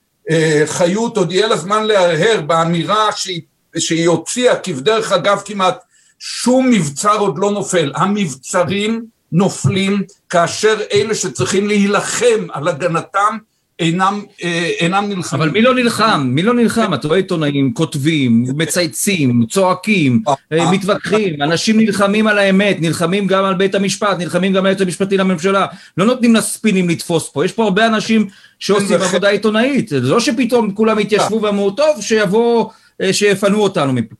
חיות 0.66 1.16
עוד 1.16 1.32
יהיה 1.32 1.46
לה 1.46 1.56
זמן 1.56 1.84
להרהר 1.84 2.40
באמירה 2.40 3.12
שהיא, 3.12 3.40
שהיא 3.78 4.08
הוציאה 4.08 4.56
כבדרך 4.56 5.12
אגב 5.12 5.42
כמעט 5.44 5.78
שום 6.18 6.70
מבצר 6.70 7.18
עוד 7.18 7.38
לא 7.38 7.50
נופל, 7.50 7.92
המבצרים 7.94 9.04
נופלים 9.32 10.02
כאשר 10.30 10.80
אלה 10.92 11.14
שצריכים 11.14 11.68
להילחם 11.68 12.46
על 12.52 12.68
הגנתם 12.68 13.38
אינם, 13.78 14.23
אה, 14.45 14.71
אינם 14.81 15.04
נלחמים. 15.09 15.43
אבל 15.43 15.50
מי 15.50 15.62
לא 15.62 15.75
נלחם? 15.75 16.26
מי 16.26 16.43
לא 16.43 16.54
נלחם? 16.54 16.95
אתה 16.95 17.09
רואה 17.09 17.19
עיתונאים, 17.19 17.75
כותבים, 17.75 18.45
מצייצים, 18.57 19.47
צועקים, 19.50 20.23
אה, 20.28 20.35
אה, 20.52 20.71
מתווכחים, 20.71 21.43
אנשים 21.43 21.81
נלחמים 21.81 22.26
על 22.26 22.38
האמת, 22.38 22.76
נלחמים 22.81 23.26
גם 23.26 23.45
על 23.45 23.54
בית 23.54 23.75
המשפט, 23.75 24.19
נלחמים 24.19 24.52
גם 24.52 24.59
על 24.59 24.66
היועץ 24.66 24.81
המשפטי 24.81 25.16
לממשלה, 25.16 25.66
לא 25.97 26.07
נותנים 26.07 26.35
לספינים 26.35 26.88
לתפוס 26.88 27.31
פה, 27.33 27.45
יש 27.45 27.52
פה 27.52 27.64
הרבה 27.64 27.87
אנשים 27.87 28.28
שעושים 28.59 29.02
עבודה 29.02 29.28
עיתונאית, 29.28 29.88
זה 29.88 30.00
לא 30.00 30.21
שפתאום 30.21 30.71
כולם 30.71 30.99
יתיישבו 30.99 31.43
ואמרו, 31.43 31.71
טוב, 31.71 32.00
שיבואו, 32.00 32.71
שיפנו 33.12 33.62
אותנו 33.62 33.93
מפה. 33.93 34.14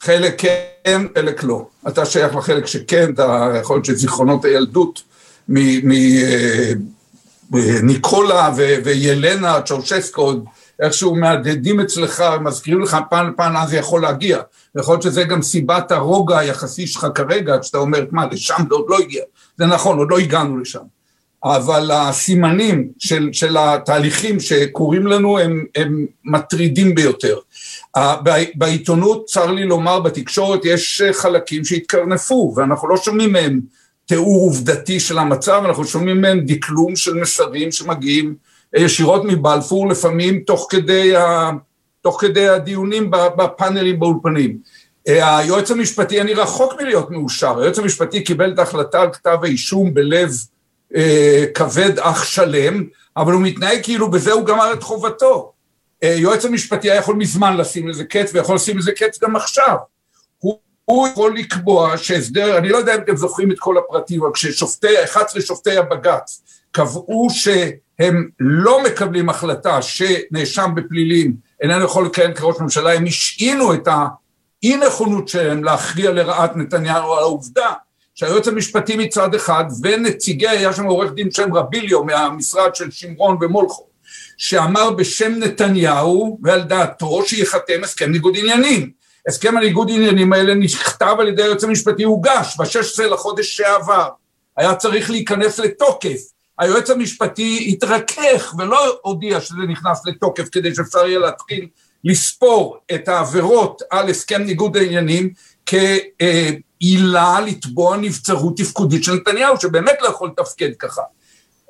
חלק 0.00 0.34
כן, 0.38 1.02
חלק 1.14 1.44
לא. 1.44 1.66
אתה 1.88 2.06
שייך 2.06 2.36
לחלק 2.36 2.66
שכן, 2.66 3.10
אתה 3.14 3.52
יכול 3.60 3.76
להיות 3.76 3.84
שזיכרונות 3.84 4.44
הילדות 4.44 5.02
מניקולה 7.50 8.50
וילנה 8.84 9.60
צ'אושסקו 9.62 10.32
איכשהו 10.80 11.14
מהדהדים 11.14 11.80
אצלך, 11.80 12.24
מזכירים 12.40 12.82
לך 12.82 12.96
פעם 13.10 13.30
לפעם 13.30 13.52
לאן 13.52 13.66
זה 13.66 13.76
יכול 13.76 14.02
להגיע. 14.02 14.40
יכול 14.78 14.94
להיות 14.94 15.02
שזה 15.02 15.24
גם 15.24 15.42
סיבת 15.42 15.92
הרוגע 15.92 16.38
היחסי 16.38 16.86
שלך 16.86 17.06
כרגע, 17.14 17.58
כשאתה 17.58 17.78
אומר, 17.78 18.04
מה, 18.10 18.26
לשם 18.32 18.54
זה 18.68 18.74
עוד 18.74 18.86
לא 18.88 18.98
הגיע. 18.98 19.22
זה 19.58 19.66
נכון, 19.66 19.98
עוד 19.98 20.10
לא 20.10 20.18
הגענו 20.18 20.58
לשם. 20.58 20.80
אבל 21.44 21.90
הסימנים 21.90 22.88
של, 22.98 23.28
של 23.32 23.56
התהליכים 23.56 24.40
שקורים 24.40 25.06
לנו 25.06 25.38
הם, 25.38 25.64
הם 25.74 26.06
מטרידים 26.24 26.94
ביותר. 26.94 27.38
בעיתונות, 28.54 29.26
צר 29.26 29.50
לי 29.50 29.64
לומר, 29.64 30.00
בתקשורת 30.00 30.64
יש 30.64 31.02
חלקים 31.12 31.64
שהתקרנפו, 31.64 32.52
ואנחנו 32.56 32.88
לא 32.88 32.96
שומעים 32.96 33.32
מהם 33.32 33.60
תיאור 34.06 34.42
עובדתי 34.42 35.00
של 35.00 35.18
המצב, 35.18 35.62
אנחנו 35.64 35.84
שומעים 35.84 36.20
מהם 36.20 36.40
דקלום 36.40 36.96
של 36.96 37.14
מסרים 37.14 37.72
שמגיעים 37.72 38.34
ישירות 38.76 39.22
מבלפור, 39.24 39.88
לפעמים 39.88 40.40
תוך 40.40 40.66
כדי, 40.70 41.16
ה, 41.16 41.50
תוך 42.00 42.20
כדי 42.20 42.48
הדיונים 42.48 43.10
בפאנלים 43.10 44.00
באולפנים. 44.00 44.58
היועץ 45.06 45.70
המשפטי, 45.70 46.20
אני 46.20 46.34
רחוק 46.34 46.74
מלהיות 46.80 47.10
מאושר, 47.10 47.58
היועץ 47.58 47.78
המשפטי 47.78 48.24
קיבל 48.24 48.52
את 48.52 48.58
ההחלטה 48.58 49.02
על 49.02 49.12
כתב 49.12 49.38
האישום 49.42 49.94
בלב 49.94 50.30
אה, 50.96 51.44
כבד 51.54 51.98
אך 51.98 52.26
שלם, 52.26 52.84
אבל 53.16 53.32
הוא 53.32 53.42
מתנהג 53.42 53.78
כאילו 53.82 54.10
בזה 54.10 54.32
הוא 54.32 54.46
גמר 54.46 54.72
את 54.72 54.82
חובתו. 54.82 55.52
אה, 56.02 56.14
יועץ 56.18 56.44
המשפטי 56.44 56.90
היה 56.90 56.98
יכול 56.98 57.16
מזמן 57.16 57.56
לשים 57.56 57.88
לזה 57.88 58.04
קץ, 58.04 58.30
ויכול 58.34 58.56
לשים 58.56 58.78
לזה 58.78 58.92
קץ 58.92 59.22
גם 59.22 59.36
עכשיו. 59.36 59.76
הוא, 60.86 61.08
יכול 61.08 61.36
לקבוע 61.36 61.96
שהסדר, 61.96 62.58
אני 62.58 62.68
לא 62.68 62.76
יודע 62.76 62.94
אם 62.94 63.00
אתם 63.00 63.16
זוכרים 63.16 63.50
את 63.52 63.58
כל 63.58 63.78
הפרטים, 63.78 64.22
אבל 64.22 64.30
כששופטי, 64.34 65.04
11 65.04 65.42
שופטי 65.42 65.76
הבג"ץ 65.76 66.42
קבעו 66.72 67.28
שהם 67.30 68.28
לא 68.40 68.82
מקבלים 68.82 69.28
החלטה 69.28 69.82
שנאשם 69.82 70.70
בפלילים 70.74 71.36
איננו 71.62 71.84
יכול 71.84 72.06
לכהן 72.06 72.34
כראש 72.34 72.56
ממשלה, 72.60 72.92
הם 72.92 73.04
השעינו 73.06 73.74
את 73.74 73.88
האי 73.88 74.76
נכונות 74.76 75.28
שלהם 75.28 75.64
להכריע 75.64 76.12
לרעת 76.12 76.56
נתניהו 76.56 77.12
על 77.12 77.18
העובדה 77.18 77.72
שהיועץ 78.14 78.48
המשפטי 78.48 78.96
מצד 78.96 79.34
אחד 79.34 79.64
ונציגי, 79.82 80.48
היה 80.48 80.72
שם 80.72 80.84
עורך 80.84 81.12
דין 81.12 81.30
שם 81.30 81.54
רביליו 81.54 82.04
מהמשרד 82.04 82.74
של 82.74 82.90
שמרון 82.90 83.38
ומולכו, 83.40 83.86
שאמר 84.36 84.90
בשם 84.90 85.32
נתניהו 85.32 86.38
ועל 86.42 86.62
דעתו 86.62 87.22
שייחתם 87.26 87.84
הסכם 87.84 88.10
ניגוד 88.10 88.34
עניינים. 88.36 88.90
הסכם 89.26 89.56
הניגוד 89.56 89.90
עניינים 89.90 90.32
האלה 90.32 90.54
נכתב 90.54 91.16
על 91.18 91.28
ידי 91.28 91.42
היועץ 91.42 91.64
המשפטי, 91.64 92.02
הוגש 92.02 92.56
ב-16 92.58 93.02
לחודש 93.02 93.56
שעבר, 93.56 94.08
היה 94.56 94.74
צריך 94.74 95.10
להיכנס 95.10 95.58
לתוקף. 95.58 96.20
היועץ 96.58 96.90
המשפטי 96.90 97.66
התרכך 97.72 98.54
ולא 98.58 98.98
הודיע 99.02 99.40
שזה 99.40 99.62
נכנס 99.68 100.06
לתוקף 100.06 100.48
כדי 100.52 100.74
שאפשר 100.74 101.06
יהיה 101.06 101.18
להתחיל 101.18 101.68
לספור 102.04 102.76
את 102.94 103.08
העבירות 103.08 103.82
על 103.90 104.08
הסכם 104.08 104.42
ניגוד 104.42 104.76
העניינים 104.76 105.30
כעילה 105.66 107.40
לתבוע 107.40 107.96
נבצרות 107.96 108.56
תפקודית 108.56 109.04
של 109.04 109.12
נתניהו, 109.12 109.60
שבאמת 109.60 109.94
לא 110.02 110.08
יכול 110.08 110.28
לתפקד 110.28 110.70
ככה. 110.78 111.02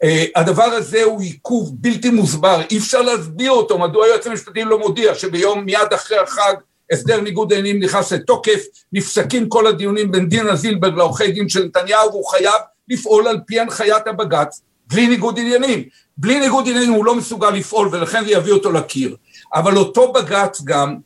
אה, 0.02 0.24
הדבר 0.36 0.62
הזה 0.62 1.02
הוא 1.02 1.20
עיכוב 1.20 1.72
בלתי 1.74 2.10
מוסבר, 2.10 2.60
אי 2.70 2.78
אפשר 2.78 3.02
להסביר 3.02 3.50
אותו, 3.50 3.78
מדוע 3.78 4.04
היועץ 4.04 4.26
המשפטי 4.26 4.64
לא 4.64 4.78
מודיע 4.78 5.14
שביום 5.14 5.64
מיד 5.64 5.92
אחרי 5.94 6.18
החג 6.18 6.54
הסדר 6.92 7.20
ניגוד 7.20 7.52
העניינים 7.52 7.82
נכנס 7.82 8.12
לתוקף, 8.12 8.60
נפסקים 8.92 9.48
כל 9.48 9.66
הדיונים 9.66 10.12
בין 10.12 10.28
דינה 10.28 10.56
זילברג 10.56 10.94
לעורכי 10.94 11.32
דין 11.32 11.48
של 11.48 11.64
נתניהו, 11.64 12.10
והוא 12.10 12.26
חייב 12.26 12.60
לפעול 12.88 13.28
על 13.28 13.40
פי 13.46 13.60
הנחיית 13.60 14.06
הבג"ץ, 14.06 14.60
בלי 14.86 15.06
ניגוד 15.06 15.38
עניינים. 15.38 15.82
בלי 16.18 16.40
ניגוד 16.40 16.68
עניינים 16.68 16.92
הוא 16.92 17.04
לא 17.04 17.14
מסוגל 17.14 17.50
לפעול 17.50 17.88
ולכן 17.92 18.24
זה 18.24 18.30
יביא 18.30 18.52
אותו 18.52 18.72
לקיר. 18.72 19.16
אבל 19.54 19.76
אותו 19.76 20.12
בג"ץ 20.12 20.62
גם, 20.64 20.96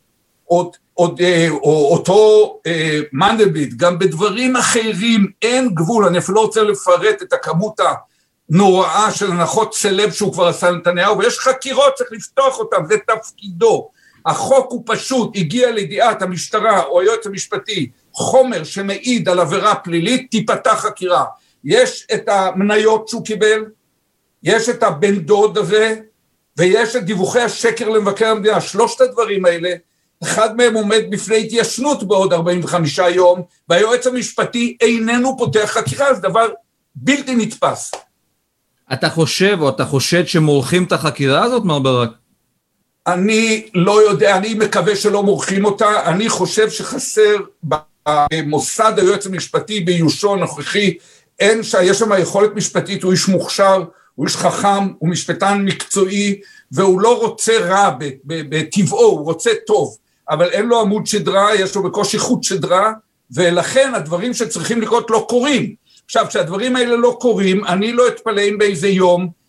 עוד, 0.45 0.77
עוד, 0.95 1.21
אה, 1.21 1.49
או, 1.51 1.93
אותו 1.93 2.59
אה, 2.67 3.01
מנדלבליט, 3.13 3.75
גם 3.77 3.99
בדברים 3.99 4.57
אחרים 4.57 5.27
אין 5.43 5.75
גבול, 5.75 6.05
אני 6.07 6.19
אפילו 6.19 6.37
לא 6.37 6.41
רוצה 6.41 6.63
לפרט 6.63 7.23
את 7.23 7.33
הכמות 7.33 7.81
הנוראה 8.51 9.11
של 9.13 9.31
הנחות 9.31 9.75
סלב 9.75 10.13
שהוא 10.13 10.33
כבר 10.33 10.47
עשה 10.47 10.71
לנתניהו, 10.71 11.19
ויש 11.19 11.39
חקירות, 11.39 11.95
צריך 11.95 12.13
לפתוח 12.13 12.59
אותן, 12.59 12.87
זה 12.89 12.97
תפקידו. 13.07 13.91
החוק 14.27 14.71
הוא 14.71 14.83
פשוט, 14.87 15.37
הגיע 15.37 15.71
לידיעת 15.71 16.23
המשטרה 16.23 16.85
או 16.85 17.01
היועץ 17.01 17.27
המשפטי 17.27 17.91
חומר 18.13 18.65
שמעיד 18.65 19.29
על 19.29 19.41
עבירה 19.41 19.75
פלילית, 19.75 20.31
תיפתח 20.31 20.75
חקירה. 20.75 21.25
יש 21.65 22.07
את 22.15 22.29
המניות 22.29 23.09
שהוא 23.09 23.25
קיבל, 23.25 23.65
יש 24.43 24.69
את 24.69 24.83
הבן 24.83 25.19
דוד 25.19 25.59
הזה, 25.59 25.97
ויש 26.57 26.97
את 26.97 27.05
דיווחי 27.05 27.41
השקר 27.41 27.89
למבקר 27.89 28.27
המדינה, 28.27 28.61
שלושת 28.61 29.01
הדברים 29.01 29.45
האלה, 29.45 29.71
אחד 30.23 30.57
מהם 30.57 30.75
עומד 30.75 31.03
בפני 31.11 31.41
התיישנות 31.41 32.05
בעוד 32.05 32.33
45 32.33 32.99
יום, 32.99 33.43
והיועץ 33.69 34.07
המשפטי 34.07 34.77
איננו 34.81 35.39
פותח 35.39 35.71
חקירה, 35.73 36.15
זה 36.15 36.21
דבר 36.23 36.49
בלתי 36.95 37.35
נתפס. 37.35 37.91
אתה 38.93 39.11
חושב 39.11 39.59
או 39.61 39.69
אתה 39.69 39.85
חושד 39.85 40.27
שמורחים 40.27 40.85
את 40.85 40.93
החקירה 40.93 41.45
הזאת, 41.45 41.65
מר 41.65 41.79
ברק? 41.79 42.11
אני 43.07 43.69
לא 43.75 44.03
יודע, 44.03 44.37
אני 44.37 44.55
מקווה 44.55 44.97
שלא 44.97 45.23
מורחים 45.23 45.65
אותה, 45.65 46.11
אני 46.11 46.29
חושב 46.29 46.71
שחסר 46.71 47.37
במוסד 48.07 48.93
היועץ 48.97 49.27
המשפטי 49.27 49.81
באיושו 49.81 50.35
הנוכחי, 50.35 50.95
אין, 51.41 51.63
שיש 51.63 51.99
שם 51.99 52.11
יכולת 52.19 52.55
משפטית, 52.55 53.03
הוא 53.03 53.13
איש 53.13 53.29
מוכשר, 53.29 53.85
הוא 54.15 54.27
איש 54.27 54.37
חכם, 54.37 54.89
הוא 54.99 55.09
משפטן 55.09 55.63
מקצועי, 55.65 56.41
והוא 56.73 57.01
לא 57.01 57.19
רוצה 57.19 57.59
רע 57.59 57.91
בטבעו, 58.25 59.07
הוא 59.07 59.25
רוצה 59.25 59.51
טוב, 59.67 59.97
אבל 60.31 60.51
אין 60.51 60.67
לו 60.67 60.81
עמוד 60.81 61.07
שדרה, 61.07 61.55
יש 61.55 61.75
לו 61.75 61.83
בקושי 61.83 62.19
חוט 62.19 62.43
שדרה, 62.43 62.93
ולכן 63.31 63.93
הדברים 63.95 64.35
שצריכים 64.35 64.81
לקרות 64.81 65.11
לא 65.11 65.27
קורים. 65.29 65.75
עכשיו, 66.05 66.27
כשהדברים 66.29 66.77
האלה 66.77 66.97
לא 66.97 67.17
קורים, 67.21 67.65
אני 67.65 67.93
לא 67.93 68.09
אתפלא 68.09 68.41
אם 68.41 68.59
באיזה 68.59 68.89
יום 68.89 69.40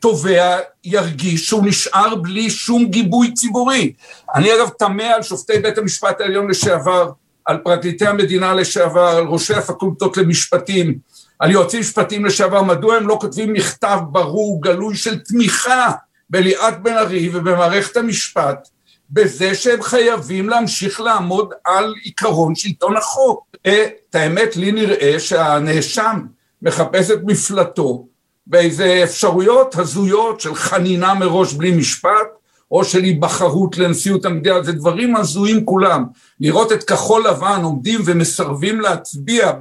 תובע 0.00 0.58
ירגיש 0.84 1.46
שהוא 1.46 1.66
נשאר 1.66 2.14
בלי 2.14 2.50
שום 2.50 2.84
גיבוי 2.84 3.34
ציבורי. 3.34 3.92
אני 4.34 4.54
אגב 4.54 4.68
תמה 4.68 5.04
על 5.04 5.22
שופטי 5.22 5.58
בית 5.58 5.78
המשפט 5.78 6.20
העליון 6.20 6.50
לשעבר, 6.50 7.10
על 7.44 7.58
פרקליטי 7.58 8.06
המדינה 8.06 8.54
לשעבר, 8.54 9.06
על 9.06 9.24
ראשי 9.24 9.54
הפקולטות 9.54 10.16
למשפטים, 10.16 10.98
על 11.38 11.50
יועצים 11.50 11.80
משפטיים 11.80 12.24
לשעבר, 12.24 12.62
מדוע 12.62 12.96
הם 12.96 13.08
לא 13.08 13.18
כותבים 13.20 13.52
מכתב 13.52 13.98
ברור, 14.10 14.62
גלוי 14.62 14.96
של 14.96 15.18
תמיכה 15.18 15.90
בליאת 16.30 16.82
בן 16.82 16.96
ארי 16.96 17.30
ובמערכת 17.32 17.96
המשפט, 17.96 18.68
בזה 19.10 19.54
שהם 19.54 19.82
חייבים 19.82 20.48
להמשיך 20.48 21.00
לעמוד 21.00 21.52
על 21.64 21.94
עיקרון 22.02 22.54
שלטון 22.54 22.96
החוק. 22.96 23.46
את 23.62 24.14
האמת, 24.14 24.56
לי 24.56 24.72
נראה 24.72 25.20
שהנאשם 25.20 26.20
מחפש 26.62 27.10
את 27.10 27.18
מפלטו 27.24 28.06
באיזה 28.46 29.00
אפשרויות 29.04 29.74
הזויות 29.74 30.40
של 30.40 30.54
חנינה 30.54 31.14
מראש 31.14 31.52
בלי 31.54 31.70
משפט, 31.70 32.28
או 32.70 32.84
של 32.84 33.02
היבחרות 33.02 33.78
לנשיאות 33.78 34.24
המדינה, 34.24 34.62
זה 34.62 34.72
דברים 34.72 35.16
הזויים 35.16 35.64
כולם. 35.64 36.04
לראות 36.40 36.72
את 36.72 36.84
כחול 36.84 37.26
לבן 37.28 37.60
עומדים 37.62 38.00
ומסרבים 38.04 38.80
להצביע 38.80 39.52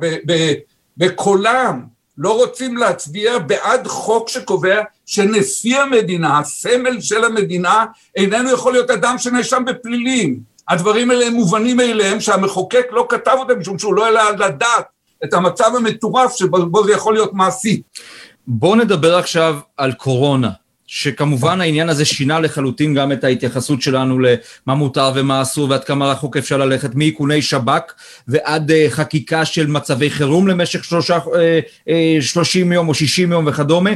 בקולם, 0.97 1.81
לא 2.17 2.37
רוצים 2.37 2.77
להצביע 2.77 3.39
בעד 3.39 3.87
חוק 3.87 4.29
שקובע 4.29 4.81
שנשיא 5.05 5.79
המדינה, 5.79 6.39
הסמל 6.39 7.01
של 7.01 7.23
המדינה, 7.23 7.85
איננו 8.15 8.51
יכול 8.51 8.73
להיות 8.73 8.89
אדם 8.89 9.17
שנאשם 9.17 9.63
בפלילים. 9.65 10.39
הדברים 10.69 11.11
האלה 11.11 11.25
הם 11.25 11.33
מובנים 11.33 11.77
מאליהם 11.77 12.19
שהמחוקק 12.19 12.85
לא 12.91 13.05
כתב 13.09 13.35
אותם 13.39 13.59
משום 13.59 13.79
שהוא 13.79 13.93
לא 13.93 14.05
העלה 14.05 14.27
על 14.27 14.41
הדעת 14.41 14.85
את 15.23 15.33
המצב 15.33 15.71
המטורף 15.75 16.35
שבו 16.35 16.83
זה 16.85 16.91
יכול 16.91 17.13
להיות 17.13 17.33
מעשי. 17.33 17.81
בואו 18.53 18.75
נדבר 18.75 19.15
עכשיו 19.15 19.59
על 19.77 19.93
קורונה. 19.93 20.49
שכמובן 20.87 21.61
העניין 21.61 21.89
הזה 21.89 22.05
שינה 22.05 22.39
לחלוטין 22.39 22.93
גם 22.93 23.11
את 23.11 23.23
ההתייחסות 23.23 23.81
שלנו 23.81 24.19
למה 24.19 24.75
מותר 24.75 25.11
ומה 25.15 25.41
אסור 25.41 25.69
ועד 25.69 25.83
כמה 25.83 26.11
רחוק 26.11 26.37
אפשר 26.37 26.57
ללכת 26.57 26.95
מאיכוני 26.95 27.41
שב"כ 27.41 27.93
ועד 28.27 28.71
uh, 28.71 28.73
חקיקה 28.89 29.45
של 29.45 29.67
מצבי 29.67 30.09
חירום 30.09 30.47
למשך 30.47 30.83
שלושה, 30.83 31.17
uh, 31.17 31.19
uh, 31.87 32.21
30 32.21 32.71
יום 32.71 32.89
או 32.89 32.93
60 32.93 33.31
יום 33.31 33.47
וכדומה. 33.47 33.89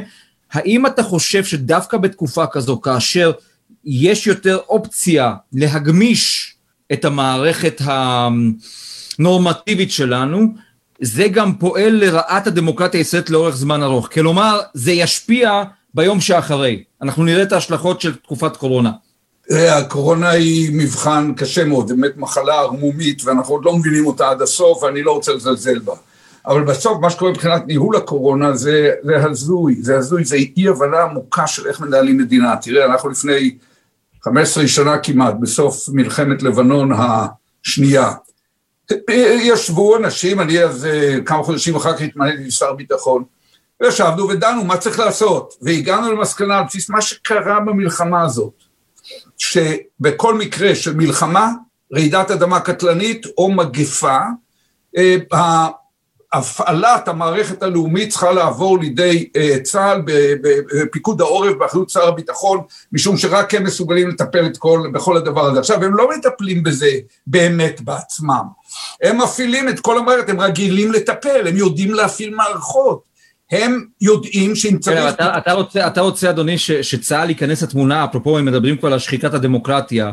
האם 0.51 0.85
אתה 0.85 1.03
חושב 1.03 1.43
שדווקא 1.43 1.97
בתקופה 1.97 2.47
כזו 2.47 2.81
כאשר 2.81 3.31
יש 3.85 4.27
יותר 4.27 4.57
אופציה 4.69 5.33
להגמיש 5.53 6.55
את 6.93 7.05
המערכת 7.05 7.81
הנורמטיבית 9.19 9.91
שלנו, 9.91 10.47
זה 11.01 11.27
גם 11.27 11.55
פועל 11.55 11.93
לרעת 11.93 12.47
הדמוקרטיה 12.47 12.99
הישראלית 12.99 13.29
לאורך 13.29 13.55
זמן 13.55 13.83
ארוך. 13.83 14.09
כלומר, 14.13 14.59
זה 14.73 14.91
ישפיע 14.91 15.63
ביום 15.93 16.21
שאחרי. 16.21 16.83
אנחנו 17.01 17.23
נראה 17.23 17.43
את 17.43 17.51
ההשלכות 17.51 18.01
של 18.01 18.15
תקופת 18.15 18.57
קורונה. 18.57 18.91
הקורונה 19.51 20.29
היא 20.29 20.69
מבחן 20.73 21.33
קשה 21.37 21.65
מאוד, 21.65 21.87
באמת 21.87 22.17
מחלה 22.17 22.53
ערמומית 22.53 23.25
ואנחנו 23.25 23.53
עוד 23.53 23.65
לא 23.65 23.75
מבינים 23.77 24.07
אותה 24.07 24.29
עד 24.29 24.41
הסוף 24.41 24.83
ואני 24.83 25.03
לא 25.03 25.11
רוצה 25.11 25.33
לזלזל 25.33 25.79
בה. 25.79 25.93
אבל 26.47 26.63
בסוף 26.63 26.97
מה 27.01 27.09
שקורה 27.09 27.31
מבחינת 27.31 27.67
ניהול 27.67 27.95
הקורונה 27.95 28.55
זה, 28.55 28.91
זה 29.03 29.25
הזוי, 29.25 29.75
זה 29.81 29.97
הזוי, 29.97 30.25
זה 30.25 30.35
אי 30.35 30.67
הבנה 30.67 31.01
עמוקה 31.01 31.47
של 31.47 31.67
איך 31.67 31.81
מנהלים 31.81 32.17
מדינה. 32.17 32.55
תראה, 32.61 32.85
אנחנו 32.85 33.09
לפני 33.09 33.57
15 34.23 34.67
שנה 34.67 34.97
כמעט, 34.97 35.35
בסוף 35.39 35.89
מלחמת 35.89 36.43
לבנון 36.43 36.91
השנייה, 36.93 38.11
ישבו 39.11 39.97
אנשים, 39.97 40.41
אני 40.41 40.63
אז 40.63 40.87
כמה 41.25 41.43
חודשים 41.43 41.75
אחר 41.75 41.93
כך 41.95 42.01
התמניתי 42.01 42.43
לשר 42.43 42.73
ביטחון, 42.73 43.23
וישבנו 43.81 44.29
ודנו 44.29 44.63
מה 44.63 44.77
צריך 44.77 44.99
לעשות, 44.99 45.53
והגענו 45.61 46.11
למסקנה 46.11 46.57
על 46.57 46.63
בסיס 46.63 46.89
מה 46.89 47.01
שקרה 47.01 47.59
במלחמה 47.59 48.23
הזאת, 48.23 48.53
שבכל 49.37 50.33
מקרה 50.37 50.75
של 50.75 50.95
מלחמה, 50.95 51.51
רעידת 51.93 52.31
אדמה 52.31 52.59
קטלנית 52.59 53.25
או 53.37 53.51
מגפה, 53.51 54.19
אה, 54.97 55.15
הפעלת 56.37 57.07
המערכת 57.07 57.63
הלאומית 57.63 58.09
צריכה 58.09 58.31
לעבור 58.31 58.79
לידי 58.79 59.29
uh, 59.37 59.61
צה"ל 59.63 60.01
בפיקוד 60.71 61.21
העורף 61.21 61.55
באחריות 61.59 61.89
שר 61.89 62.07
הביטחון 62.07 62.59
משום 62.91 63.17
שרק 63.17 63.53
הם 63.53 63.63
מסוגלים 63.63 64.09
לטפל 64.09 64.45
את 64.45 64.57
כל, 64.57 64.79
בכל 64.93 65.17
הדבר 65.17 65.45
הזה. 65.45 65.59
עכשיו 65.59 65.83
הם 65.83 65.95
לא 65.95 66.09
מטפלים 66.17 66.63
בזה 66.63 66.91
באמת 67.27 67.81
בעצמם, 67.81 68.43
הם 69.03 69.21
מפעילים 69.21 69.69
את 69.69 69.79
כל 69.79 69.97
המערכת, 69.97 70.29
הם 70.29 70.39
רגילים 70.39 70.91
לטפל, 70.91 71.47
הם 71.47 71.57
יודעים 71.57 71.93
להפעיל 71.93 72.35
מערכות. 72.35 73.15
הם 73.51 73.85
יודעים 74.01 74.55
שאם 74.55 74.77
צריך... 74.79 74.99
כן, 74.99 75.09
אתה, 75.09 75.37
אתה, 75.37 75.53
רוצה, 75.53 75.87
אתה 75.87 76.01
רוצה, 76.01 76.29
אדוני, 76.29 76.57
ש, 76.57 76.71
שצה"ל 76.71 77.29
ייכנס 77.29 77.63
לתמונה, 77.63 78.05
אפרופו, 78.05 78.39
אם 78.39 78.45
מדברים 78.45 78.77
כבר 78.77 78.93
על 78.93 78.99
שחיקת 78.99 79.33
הדמוקרטיה, 79.33 80.11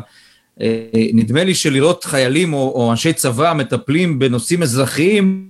אה, 0.61 0.85
נדמה 1.13 1.43
לי 1.43 1.55
שלראות 1.55 2.03
חיילים 2.03 2.53
או, 2.53 2.71
או 2.75 2.91
אנשי 2.91 3.13
צבא 3.13 3.53
מטפלים 3.53 4.19
בנושאים 4.19 4.63
אזרחיים, 4.63 5.49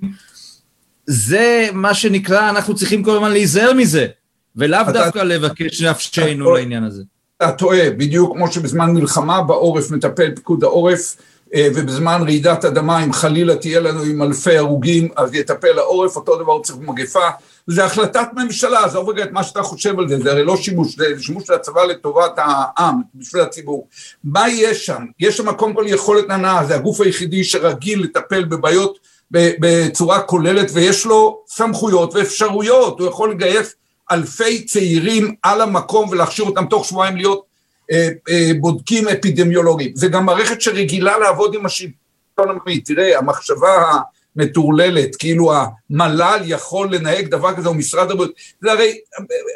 זה 1.08 1.70
מה 1.74 1.94
שנקרא, 1.94 2.50
אנחנו 2.50 2.76
צריכים 2.76 3.04
כל 3.04 3.12
הזמן 3.12 3.32
להיזהר 3.32 3.74
מזה, 3.74 4.08
ולאו 4.56 4.82
אתה, 4.82 4.92
דווקא 4.92 5.20
לבקש 5.20 5.82
נפשנו 5.82 6.52
לעניין 6.52 6.84
הזה. 6.84 7.04
אתה 7.38 7.52
טועה, 7.52 7.90
בדיוק 7.90 8.36
כמו 8.36 8.52
שבזמן 8.52 8.92
מלחמה 8.92 9.42
בעורף 9.42 9.92
מטפל 9.92 10.36
פיקוד 10.36 10.64
העורף, 10.64 11.16
אה, 11.56 11.68
ובזמן 11.76 12.22
רעידת 12.22 12.66
אדמה, 12.66 13.04
אם 13.04 13.14
חלילה 13.14 13.56
תהיה 13.56 13.80
לנו 13.80 14.02
עם 14.02 14.22
אלפי 14.22 14.58
הרוגים, 14.58 15.10
אז 15.16 15.34
יטפל 15.34 15.80
העורף, 15.80 16.16
אותו 16.16 16.44
דבר 16.44 16.62
צריך 16.62 16.80
במגפה. 16.80 17.30
זה 17.68 17.86
החלטת 17.86 18.28
ממשלה, 18.36 18.86
עזוב 18.86 19.10
רגע 19.10 19.24
את 19.24 19.32
מה 19.32 19.44
שאתה 19.44 19.62
חושב 19.62 20.00
על 20.00 20.10
זה, 20.10 20.20
זה 20.20 20.32
הרי 20.32 20.44
לא 20.44 20.58
שימוש, 20.58 20.96
זה 20.96 21.06
שימוש 21.20 21.44
של 21.48 21.54
הצבא 21.54 21.84
לטובת 21.84 22.32
העם, 22.38 23.02
בשביל 23.16 23.42
הציבור. 23.42 23.88
מה 24.24 24.50
יש 24.50 24.86
שם? 24.86 25.06
יש 25.20 25.38
שם 25.38 25.52
קודם 25.52 25.74
כל 25.74 25.86
יכולת 25.88 26.26
הנאה, 26.30 26.66
זה 26.66 26.76
הגוף 26.76 27.02
היחידי 27.02 27.44
שרגיל 27.44 28.04
לטפל 28.04 28.44
בבעיות 28.44 29.00
בצורה 29.34 30.22
כוללת 30.22 30.72
ויש 30.74 31.06
לו 31.06 31.44
סמכויות 31.48 32.16
ואפשרויות, 32.16 33.00
הוא 33.00 33.08
יכול 33.08 33.32
לגייס 33.32 33.76
אלפי 34.12 34.66
צעירים 34.66 35.36
על 35.44 35.62
המקום 35.62 36.10
ולהכשיר 36.10 36.46
אותם 36.46 36.66
תוך 36.66 36.86
שבועיים 36.86 37.16
להיות 37.16 37.46
אה, 37.92 38.10
אה, 38.30 38.52
בודקים 38.60 39.08
אפידמיולוגיים. 39.08 39.92
זה 39.96 40.08
גם 40.08 40.26
מערכת 40.26 40.62
שרגילה 40.62 41.18
לעבוד 41.18 41.56
עם 41.56 41.66
השלטון 41.66 42.50
המקומי. 42.50 42.80
תראה, 42.80 43.18
המחשבה 43.18 43.92
מטורללת, 44.36 45.16
כאילו 45.16 45.54
המל"ל 45.54 46.42
יכול 46.46 46.96
לנהג 46.96 47.28
דבר 47.28 47.54
כזה, 47.56 47.70
או 47.70 47.74
משרד 47.74 48.12
הבריאות, 48.12 48.32
זה 48.62 48.72
הרי, 48.72 48.98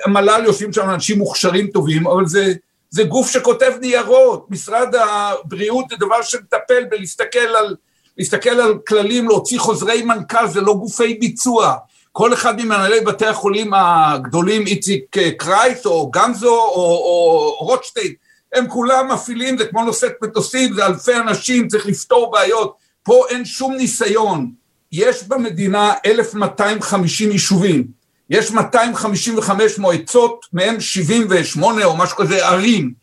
המל"ל 0.06 0.42
יושבים 0.46 0.74
שם 0.74 0.90
אנשים 0.90 1.18
מוכשרים 1.18 1.68
טובים, 1.68 2.08
אבל 2.08 2.28
זה, 2.28 2.54
זה 2.90 3.04
גוף 3.04 3.32
שכותב 3.32 3.74
ניירות, 3.82 4.46
משרד 4.50 4.96
הבריאות 4.96 5.86
זה 5.90 5.96
דבר 5.96 6.22
שמטפל 6.22 6.84
בלהסתכל 6.90 7.40
על, 7.40 7.76
להסתכל 8.18 8.50
על 8.50 8.78
כללים, 8.88 9.28
להוציא 9.28 9.60
חוזרי 9.60 10.02
מנכ"ל, 10.02 10.48
זה 10.48 10.62
לא 10.62 10.74
גופי 10.74 11.14
ביצוע. 11.14 11.74
כל 12.12 12.34
אחד 12.34 12.62
ממנהלי 12.62 13.00
בתי 13.00 13.26
החולים 13.26 13.74
הגדולים, 13.74 14.68
איציק 14.68 15.18
קרייס 15.38 15.86
או 15.86 16.12
גמזו 16.12 16.56
או, 16.56 16.82
או 16.82 17.56
רוטשטיין, 17.60 18.14
הם 18.54 18.68
כולם 18.68 19.12
מפעילים, 19.12 19.58
זה 19.58 19.66
כמו 19.66 19.84
נושאת 19.84 20.14
מטוסים, 20.24 20.74
זה 20.74 20.86
אלפי 20.86 21.16
אנשים, 21.16 21.68
צריך 21.68 21.86
לפתור 21.86 22.32
בעיות. 22.32 22.76
פה 23.04 23.24
אין 23.30 23.46
שום 23.46 23.76
ניסיון. 23.76 24.52
יש 24.92 25.24
במדינה 25.24 25.94
1,250 26.06 27.32
יישובים, 27.32 27.88
יש 28.30 28.52
255 28.52 29.80
מועצות, 29.80 30.46
מהם 30.54 30.80
78 30.80 31.86
או 31.86 31.98
משהו 31.98 32.18
כזה 32.18 32.48
ערים. 32.48 32.94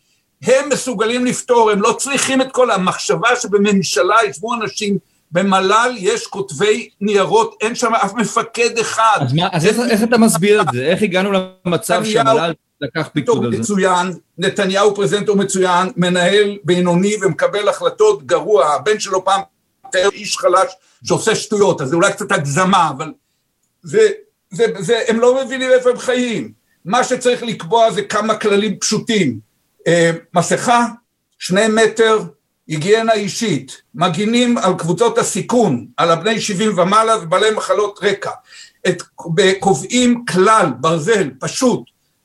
הם 0.44 0.68
מסוגלים 0.68 1.26
לפתור, 1.26 1.70
הם 1.70 1.83
לא 1.83 1.92
צריכים 1.98 2.40
את 2.40 2.52
כל 2.52 2.70
המחשבה 2.70 3.28
שבממשלה 3.37 4.16
ישבו 4.28 4.54
אנשים 4.54 4.98
במל"ל 5.33 5.94
יש 5.98 6.26
כותבי 6.26 6.88
ניירות, 7.00 7.57
אין 7.61 7.74
שם 7.74 7.94
אף 7.94 8.14
מפקד 8.14 8.78
אחד. 8.78 9.18
אז, 9.20 9.33
מה, 9.33 9.48
אז 9.52 9.66
איך, 9.66 9.76
איך 9.90 10.02
אתה 10.02 10.18
מסביר 10.18 10.61
את 10.61 10.66
זה? 10.72 10.85
איך 10.85 11.02
הגענו 11.02 11.30
למצב 11.66 12.04
שמל"ל 12.04 12.52
לקח 12.80 13.09
פיקוד 13.12 13.44
על 13.44 13.52
זה? 13.52 13.59
מצוין, 13.59 14.12
נתניהו 14.38 14.94
פרזנטור 14.94 15.37
מצוין, 15.37 15.88
מנהל 15.96 16.59
בינוני 16.64 17.14
ומקבל 17.22 17.68
החלטות 17.68 18.26
גרוע, 18.26 18.74
הבן 18.74 19.00
שלו 19.00 19.24
פעם 19.24 19.40
תאר 19.92 20.09
איש 20.12 20.37
חלש 20.38 20.72
שעושה 21.04 21.35
שטויות, 21.35 21.80
אז 21.80 21.88
זה 21.88 21.96
אולי 21.96 22.12
קצת 22.12 22.33
הגזמה, 22.33 22.90
אבל 22.90 23.12
זה, 23.83 24.09
זה, 24.50 24.64
זה, 24.78 25.00
הם 25.09 25.20
לא 25.20 25.44
מבינים 25.44 25.70
איפה 25.70 25.90
הם 25.90 25.98
חיים. 25.98 26.52
מה 26.85 27.04
שצריך 27.04 27.42
לקבוע 27.42 27.90
זה 27.90 28.02
כמה 28.02 28.37
כללים 28.37 28.78
פשוטים. 28.78 29.38
אה, 29.86 30.10
מסכה, 30.34 30.86
שני 31.38 31.68
מטר, 31.68 32.18
היגיינה 32.66 33.12
אישית, 33.12 33.82
מגינים 33.94 34.58
על 34.58 34.74
קבוצות 34.78 35.18
הסיכון, 35.18 35.86
על 35.96 36.10
הבני 36.10 36.40
70 36.40 36.78
ומעלה 36.78 37.16
ובעלי 37.22 37.50
מחלות 37.50 37.98
רקע, 38.02 38.30
את, 38.88 39.02
קובעים 39.60 40.24
כלל 40.24 40.66
ברזל 40.80 41.30
פשוט, 41.40 41.80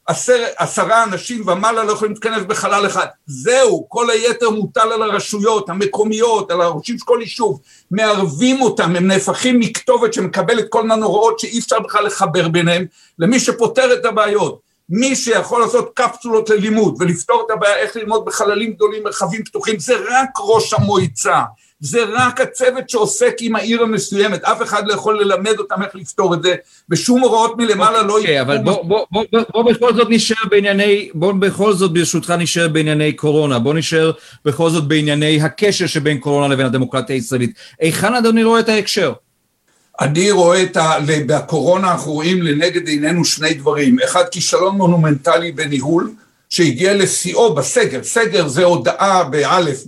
עשר, 0.08 0.44
עשרה 0.58 1.04
אנשים 1.04 1.48
ומעלה 1.48 1.84
לא 1.84 1.92
יכולים 1.92 2.14
להתכנס 2.14 2.44
בחלל 2.48 2.86
אחד, 2.86 3.06
זהו, 3.26 3.86
כל 3.90 4.10
היתר 4.10 4.50
מוטל 4.50 4.92
על 4.92 5.02
הרשויות 5.02 5.70
המקומיות, 5.70 6.52
על 6.52 6.62
הראשים 6.62 6.98
של 6.98 7.06
כל 7.06 7.20
יישוב, 7.22 7.60
מערבים 7.92 8.62
אותם, 8.62 8.96
הם 8.96 9.08
נהפכים 9.08 9.60
מכתובת 9.60 10.14
שמקבלת 10.14 10.66
כל 10.70 10.84
מיני 10.84 11.02
הוראות 11.02 11.40
שאי 11.40 11.60
אפשר 11.60 11.80
בכלל 11.80 12.06
לחבר 12.06 12.48
ביניהם, 12.48 12.86
למי 13.20 13.40
שפותר 13.40 13.94
את 13.94 14.06
הבעיות. 14.06 14.69
מי 14.90 15.16
שיכול 15.16 15.62
לעשות 15.62 15.92
קפסולות 15.94 16.50
ללימוד 16.50 16.96
ולפתור 17.00 17.44
את 17.46 17.52
הבעיה 17.52 17.76
איך 17.76 17.96
ללמוד 17.96 18.26
בחללים 18.26 18.74
גדולים, 18.74 19.04
מרחבים 19.04 19.44
פתוחים, 19.44 19.80
זה 19.80 19.96
רק 19.96 20.30
ראש 20.40 20.74
המועצה, 20.74 21.42
זה 21.80 22.04
רק 22.10 22.42
הצוות 22.42 22.90
שעוסק 22.90 23.36
עם 23.42 23.56
העיר 23.56 23.82
המסוימת, 23.82 24.44
אף 24.44 24.62
אחד 24.62 24.88
לא 24.88 24.94
יכול 24.94 25.22
ללמד 25.22 25.60
אותם 25.60 25.84
איך 25.84 25.96
לפתור 25.96 26.34
את 26.34 26.44
זה, 26.44 26.56
ושום 26.90 27.20
הוראות 27.20 27.58
מלמעלה 27.58 28.04
לא... 28.04 28.18
אוקיי, 28.18 28.42
אבל 28.42 28.58
בוא, 28.58 28.84
בוא, 28.84 29.06
בוא, 29.12 29.24
בוא, 29.32 29.42
בוא 29.54 29.72
בכל 29.72 29.94
זאת 29.94 30.08
נשאר 30.10 30.50
בענייני, 30.50 31.10
בוא 31.14 31.32
בכל 31.32 31.74
זאת 31.74 31.94
ברשותך 31.94 32.34
נשאר 32.40 32.68
בענייני 32.68 33.14
קורונה, 33.14 33.60
בוא 33.60 33.74
נשאר 33.74 34.12
בכל 34.46 34.70
זאת 34.70 34.88
בענייני 34.88 35.42
הקשר 35.42 35.88
שבין 35.88 36.18
קורונה 36.18 36.48
לבין 36.48 36.66
הדמוקרטיה 36.66 37.16
הישראלית. 37.16 37.54
היכן 37.80 38.16
אדוני 38.16 38.44
רואה 38.44 38.60
את 38.60 38.70
ההקשר? 38.70 39.14
אני 40.02 40.32
רואה 40.32 40.64
את 40.64 40.78
ה... 40.78 40.98
בקורונה 41.26 41.92
אנחנו 41.92 42.12
רואים 42.12 42.42
לנגד 42.42 42.88
עינינו 42.88 43.26
שני 43.26 43.54
דברים. 43.54 43.98
אחד, 44.04 44.24
כישלון 44.32 44.78
מונומנטלי 44.78 45.52
בניהול, 45.52 46.12
שהגיע 46.50 46.94
לשיאו 46.94 47.56
בסגר. 47.56 48.04
סגר 48.04 48.48
זה 48.48 48.64
הודעה 48.64 49.24
באלף, 49.24 49.84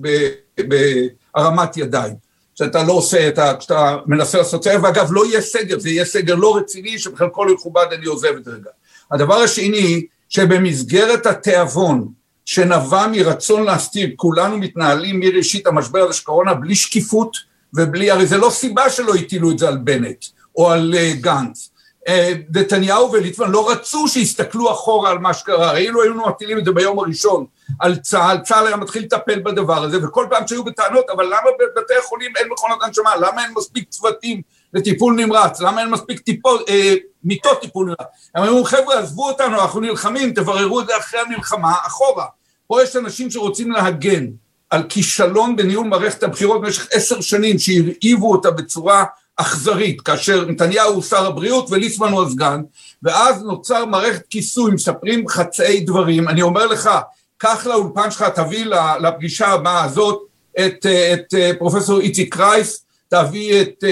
בהרמת 0.58 1.78
ידיים. 1.78 2.14
שאתה 2.56 2.84
לא 2.84 2.94
עושה 2.94 3.28
את 3.28 3.40
ה... 3.40 3.54
כשאתה 3.60 3.98
מנסה 4.08 4.38
לעשות 4.38 4.64
סגר, 4.64 4.80
ואגב, 4.84 5.08
לא 5.12 5.26
יהיה 5.26 5.42
סגר, 5.42 5.80
זה 5.80 5.90
יהיה 5.90 6.06
סגר 6.06 6.36
לא 6.36 6.58
רציני, 6.58 7.00
שבחלקו 7.00 7.46
לא 7.46 7.52
יכובד, 7.52 7.86
אני 7.98 8.06
עוזב 8.06 8.36
את 8.42 8.48
רגע. 8.48 8.70
הדבר 9.12 9.36
השני, 9.36 10.06
שבמסגרת 10.30 11.26
התיאבון, 11.26 12.08
שנבע 12.46 13.08
מרצון 13.08 13.64
להסתיר, 13.64 14.10
כולנו 14.16 14.58
מתנהלים 14.58 15.20
מראשית 15.20 15.68
המשבר 15.68 16.00
הזה 16.00 16.14
של 16.14 16.24
קורונה 16.24 16.54
בלי 16.54 16.76
שקיפות, 16.76 17.51
ובלי, 17.76 18.12
הרי 18.12 18.26
זה 18.26 18.38
לא 18.38 18.50
סיבה 18.50 18.90
שלא 18.90 19.16
הטילו 19.16 19.52
את 19.52 19.60
זה 19.60 19.68
על 19.68 19.78
בנט, 19.78 20.26
או 20.56 20.72
על 20.72 20.94
אה, 20.98 21.12
גנץ. 21.22 21.72
אה, 22.08 22.34
נתניהו 22.56 23.12
וליצמן 23.12 23.52
לא 23.52 23.72
רצו 23.72 24.08
שיסתכלו 24.08 24.72
אחורה 24.72 25.10
על 25.10 25.20
מה 25.20 25.34
שקרה, 25.34 25.78
אילו 25.78 26.02
היינו 26.02 26.28
מטילים 26.28 26.58
את 26.60 26.66
זה 26.66 26.72
ביום 26.72 27.00
הראשון 27.00 27.46
על 27.80 27.96
צה"ל, 27.96 28.38
צה"ל 28.38 28.68
היה 28.68 28.76
מתחיל 28.76 29.04
לטפל 29.04 29.40
בדבר 29.40 29.84
הזה, 29.84 30.08
וכל 30.08 30.28
פעם 30.30 30.48
שהיו 30.48 30.64
בטענות, 30.64 31.10
אבל 31.10 31.26
למה 31.26 31.50
בבתי 31.60 31.94
החולים 32.04 32.32
אין 32.38 32.48
מכונות 32.52 32.84
הנשמה, 32.84 33.16
למה 33.16 33.44
אין 33.44 33.54
מספיק 33.58 33.90
צוותים 33.90 34.42
לטיפול 34.74 35.14
נמרץ, 35.14 35.62
למה 35.62 35.82
אין 35.82 35.90
מספיק 35.90 36.20
טיפול, 36.20 36.64
אה, 36.70 36.94
מיטות 37.24 37.62
טיפול 37.62 37.86
נמרץ, 37.86 38.12
הם 38.36 38.44
אמרו 38.44 38.64
חבר'ה 38.64 39.00
עזבו 39.00 39.28
אותנו, 39.28 39.62
אנחנו 39.62 39.80
נלחמים, 39.80 40.34
תבררו 40.34 40.82
את 40.82 40.88
זה 40.88 40.98
אחרי 40.98 41.20
המלחמה, 41.20 41.74
אחורה, 41.88 42.26
פה 42.68 42.84
יש 42.84 42.96
אנשים 42.96 43.32
שרוצים 43.32 43.72
להגן 43.72 44.26
על 44.72 44.84
כישלון 44.90 45.56
בניהול 45.56 45.88
מערכת 45.88 46.24
הבחירות 46.24 46.62
במשך 46.62 46.88
עשר 46.92 47.22
שנים, 47.22 47.60
שהרעיבו 47.60 48.32
אותה 48.32 48.52
בצורה 48.52 49.04
אכזרית, 49.38 50.02
כאשר 50.02 50.46
נתניהו 50.46 50.94
הוא 50.94 51.04
שר 51.04 51.26
הבריאות 51.26 51.68
וליצמן 51.72 52.12
הוא 52.12 52.24
הסגן, 52.24 52.62
ואז 53.04 53.44
נוצר 53.44 53.86
מערכת 53.86 54.28
כיסוי, 54.30 54.72
מספרים 54.72 55.28
חצאי 55.28 55.80
דברים, 55.80 56.28
אני 56.28 56.42
אומר 56.42 56.68
לך, 56.68 56.90
קח 57.38 57.68
לאולפן 57.68 58.12
שלך, 58.12 58.24
תביא 58.36 58.66
לפגישה 59.00 59.48
הבאה 59.48 59.84
הזאת 59.84 60.22
את, 60.60 60.86
את 61.14 61.34
פרופסור 61.60 62.00
איציק 62.00 62.34
קרייס, 62.34 62.86
תביא 63.10 63.62
את, 63.62 63.84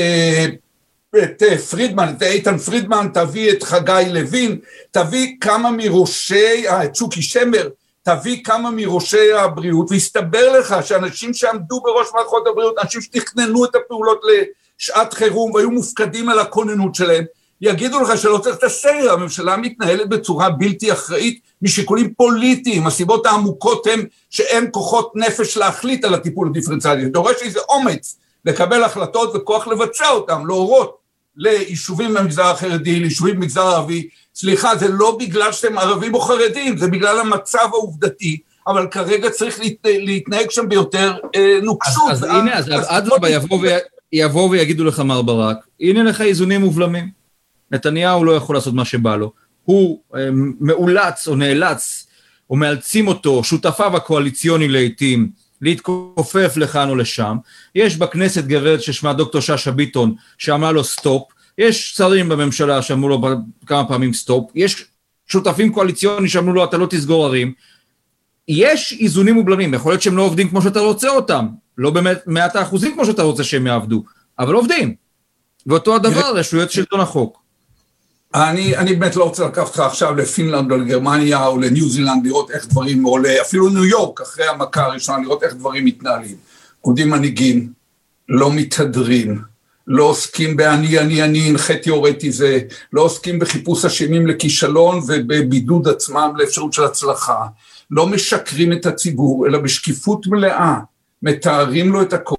את 1.23 1.43
פרידמן, 1.69 2.13
את 2.17 2.23
איתן 2.23 2.57
פרידמן, 2.57 3.07
תביא 3.13 3.51
את 3.51 3.63
חגי 3.63 4.03
לוין, 4.07 4.59
תביא 4.91 5.35
כמה 5.41 5.71
מראשי, 5.71 6.69
את 6.69 6.95
שוקי 6.95 7.21
שמר, 7.21 7.69
תביא 8.09 8.43
כמה 8.43 8.71
מראשי 8.71 9.33
הבריאות, 9.33 9.91
והסתבר 9.91 10.59
לך 10.59 10.75
שאנשים 10.83 11.33
שעמדו 11.33 11.81
בראש 11.81 12.07
מערכות 12.13 12.47
הבריאות, 12.47 12.75
אנשים 12.83 13.01
שתכננו 13.01 13.65
את 13.65 13.75
הפעולות 13.75 14.21
לשעת 14.79 15.13
חירום 15.13 15.51
והיו 15.51 15.71
מופקדים 15.71 16.29
על 16.29 16.39
הכוננות 16.39 16.95
שלהם, 16.95 17.23
יגידו 17.61 17.99
לך 17.99 18.17
שלא 18.17 18.37
צריך 18.37 18.57
את 18.57 18.63
הסגר, 18.63 19.13
הממשלה 19.13 19.57
מתנהלת 19.57 20.09
בצורה 20.09 20.49
בלתי 20.49 20.91
אחראית 20.91 21.39
משיקולים 21.61 22.13
פוליטיים, 22.13 22.87
הסיבות 22.87 23.25
העמוקות 23.25 23.87
הן 23.87 24.05
שאין 24.29 24.67
כוחות 24.71 25.11
נפש 25.15 25.57
להחליט 25.57 26.05
על 26.05 26.13
הטיפול 26.13 26.47
הדיפרנציאלי, 26.47 27.05
דורש 27.05 27.35
איזה 27.41 27.59
אומץ 27.69 28.17
לקבל 28.45 28.83
החלטות 28.83 29.35
וכוח 29.35 29.67
לבצע 29.67 30.09
אותן, 30.09 30.41
להורות 30.47 30.97
ליישובים 31.35 32.13
במגזר 32.13 32.45
החרדי, 32.45 32.99
ליישובים 32.99 33.35
במגזר 33.35 33.67
הערבי, 33.67 34.09
סליחה, 34.39 34.75
זה 34.75 34.87
לא 34.87 35.17
בגלל 35.19 35.51
שאתם 35.51 35.77
ערבים 35.77 36.13
או 36.13 36.19
חרדים, 36.21 36.77
זה 36.77 36.87
בגלל 36.87 37.19
המצב 37.19 37.67
העובדתי, 37.71 38.39
אבל 38.67 38.87
כרגע 38.91 39.29
צריך 39.29 39.59
להת, 39.59 39.73
להתנהג 39.85 40.49
שם 40.49 40.69
ביותר 40.69 41.13
אה, 41.35 41.59
נוקשות. 41.63 42.11
אז, 42.11 42.23
אז 42.23 42.29
הנה, 42.29 42.53
אז 42.53 42.71
אדרבה 42.87 43.29
יבואו 43.29 43.61
יבוא 44.13 44.49
ויגידו 44.49 44.85
לך 44.85 44.99
מר 44.99 45.21
ברק, 45.21 45.57
הנה 45.81 46.03
לך 46.03 46.21
איזונים 46.21 46.63
ובלמים. 46.63 47.09
נתניהו 47.71 48.25
לא 48.25 48.31
יכול 48.31 48.55
לעשות 48.55 48.73
מה 48.73 48.85
שבא 48.85 49.15
לו. 49.15 49.31
הוא 49.65 49.99
אה, 50.15 50.29
מאולץ 50.59 51.27
או 51.27 51.35
נאלץ, 51.35 52.07
או 52.49 52.55
מאלצים 52.55 53.07
אותו, 53.07 53.43
שותפיו 53.43 53.95
הקואליציוניים 53.95 54.67
לעיתים, 54.67 55.29
להתכופף 55.61 56.57
לכאן 56.57 56.89
או 56.89 56.95
לשם. 56.95 57.37
יש 57.75 57.97
בכנסת 57.97 58.43
גברת 58.43 58.81
ששמה 58.81 59.13
דוקטור 59.13 59.41
שאשא-ביטון, 59.41 60.15
שאמרה 60.37 60.71
לו 60.71 60.83
סטופ. 60.83 61.23
יש 61.59 61.93
שרים 61.97 62.29
בממשלה 62.29 62.81
שאמרו 62.81 63.09
לו 63.09 63.21
כמה 63.65 63.87
פעמים 63.87 64.13
סטופ. 64.13 64.51
יש 64.55 64.85
שותפים 65.27 65.73
קואליציוניים 65.73 66.27
שאמרו 66.27 66.53
לו 66.53 66.63
אתה 66.63 66.77
לא 66.77 66.87
תסגור 66.89 67.25
ערים. 67.25 67.53
יש 68.47 68.97
איזונים 68.99 69.37
ובלמים, 69.37 69.73
יכול 69.73 69.91
להיות 69.91 70.01
שהם 70.01 70.17
לא 70.17 70.21
עובדים 70.21 70.49
כמו 70.49 70.61
שאתה 70.61 70.79
רוצה 70.79 71.09
אותם, 71.09 71.47
לא 71.77 71.89
באמת 71.89 72.17
מאת 72.27 72.55
האחוזים 72.55 72.93
כמו 72.93 73.05
שאתה 73.05 73.23
רוצה 73.23 73.43
שהם 73.43 73.67
יעבדו, 73.67 74.03
אבל 74.39 74.53
עובדים. 74.53 74.95
ואותו 75.65 75.95
הדבר 75.95 76.35
רשויות 76.35 76.71
שלטון 76.71 76.99
החוק. 76.99 77.41
אני, 78.35 78.77
אני 78.77 78.95
באמת 78.95 79.15
לא 79.15 79.23
רוצה 79.23 79.45
לקחת 79.45 79.67
אותך 79.67 79.79
עכשיו 79.79 80.15
לפינלנד 80.15 80.71
או 80.71 80.77
לגרמניה 80.77 81.45
או 81.45 81.59
לניו 81.59 81.89
זילנד 81.89 82.25
לראות 82.25 82.51
איך 82.51 82.67
דברים, 82.67 83.05
או 83.05 83.17
אפילו 83.41 83.69
ניו 83.69 83.85
יורק 83.85 84.21
אחרי 84.21 84.47
המכה 84.47 84.85
הראשונה, 84.85 85.23
לראות 85.23 85.43
איך 85.43 85.53
דברים 85.53 85.85
מתנהלים. 85.85 86.35
עומדים 86.81 87.09
מנהיגים, 87.09 87.73
לא 88.29 88.51
מתהדרים, 88.51 89.41
לא 89.89 90.03
עוסקים 90.03 90.57
באני 90.57 90.99
אני 90.99 91.23
אני 91.23 91.39
הנחה 91.39 91.75
תיאורטי 91.75 92.31
זה, 92.31 92.59
לא 92.93 93.01
עוסקים 93.01 93.39
בחיפוש 93.39 93.85
אשמים 93.85 94.27
לכישלון 94.27 94.99
ובבידוד 95.07 95.87
עצמם 95.87 96.33
לאפשרות 96.35 96.73
של 96.73 96.83
הצלחה, 96.83 97.45
לא 97.91 98.07
משקרים 98.07 98.73
את 98.73 98.85
הציבור, 98.85 99.47
אלא 99.47 99.59
בשקיפות 99.59 100.27
מלאה 100.27 100.79
מתארים 101.21 101.91
לו 101.91 102.01
את 102.01 102.13
הכל. 102.13 102.35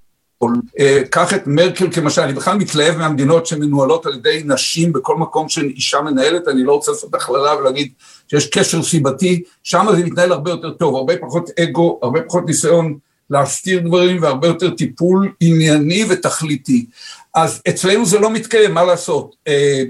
אה, 0.79 1.03
קח 1.11 1.35
את 1.35 1.47
מרקל 1.47 1.91
כמשל, 1.93 2.23
אני 2.23 2.33
בכלל 2.33 2.57
מתלהב 2.57 2.97
מהמדינות 2.97 3.47
שמנוהלות 3.47 4.07
על 4.07 4.15
ידי 4.15 4.43
נשים 4.45 4.93
בכל 4.93 5.17
מקום 5.17 5.49
שאישה 5.49 6.01
מנהלת, 6.01 6.49
אני 6.49 6.65
לא 6.65 6.73
רוצה 6.73 6.93
לעשות 6.93 7.15
הכללה 7.15 7.57
ולהגיד 7.57 7.93
שיש 8.29 8.47
קשר 8.47 8.83
סיבתי, 8.83 9.43
שם 9.63 9.87
זה 9.97 10.05
מתנהל 10.05 10.33
הרבה 10.33 10.51
יותר 10.51 10.71
טוב, 10.71 10.97
הרבה 10.97 11.15
פחות 11.21 11.51
אגו, 11.59 11.99
הרבה 12.03 12.23
פחות 12.23 12.47
ניסיון 12.47 12.99
להסתיר 13.31 13.81
דברים 13.81 14.23
והרבה 14.23 14.49
יותר 14.49 14.71
טיפול 14.71 15.33
ענייני 15.41 16.05
ותכליתי. 16.09 16.87
אז 17.35 17.62
אצלנו 17.69 18.07
זה 18.07 18.19
לא 18.19 18.31
מתקיים, 18.31 18.75
מה 18.75 18.85
לעשות? 18.85 19.37
אה, 19.49 19.83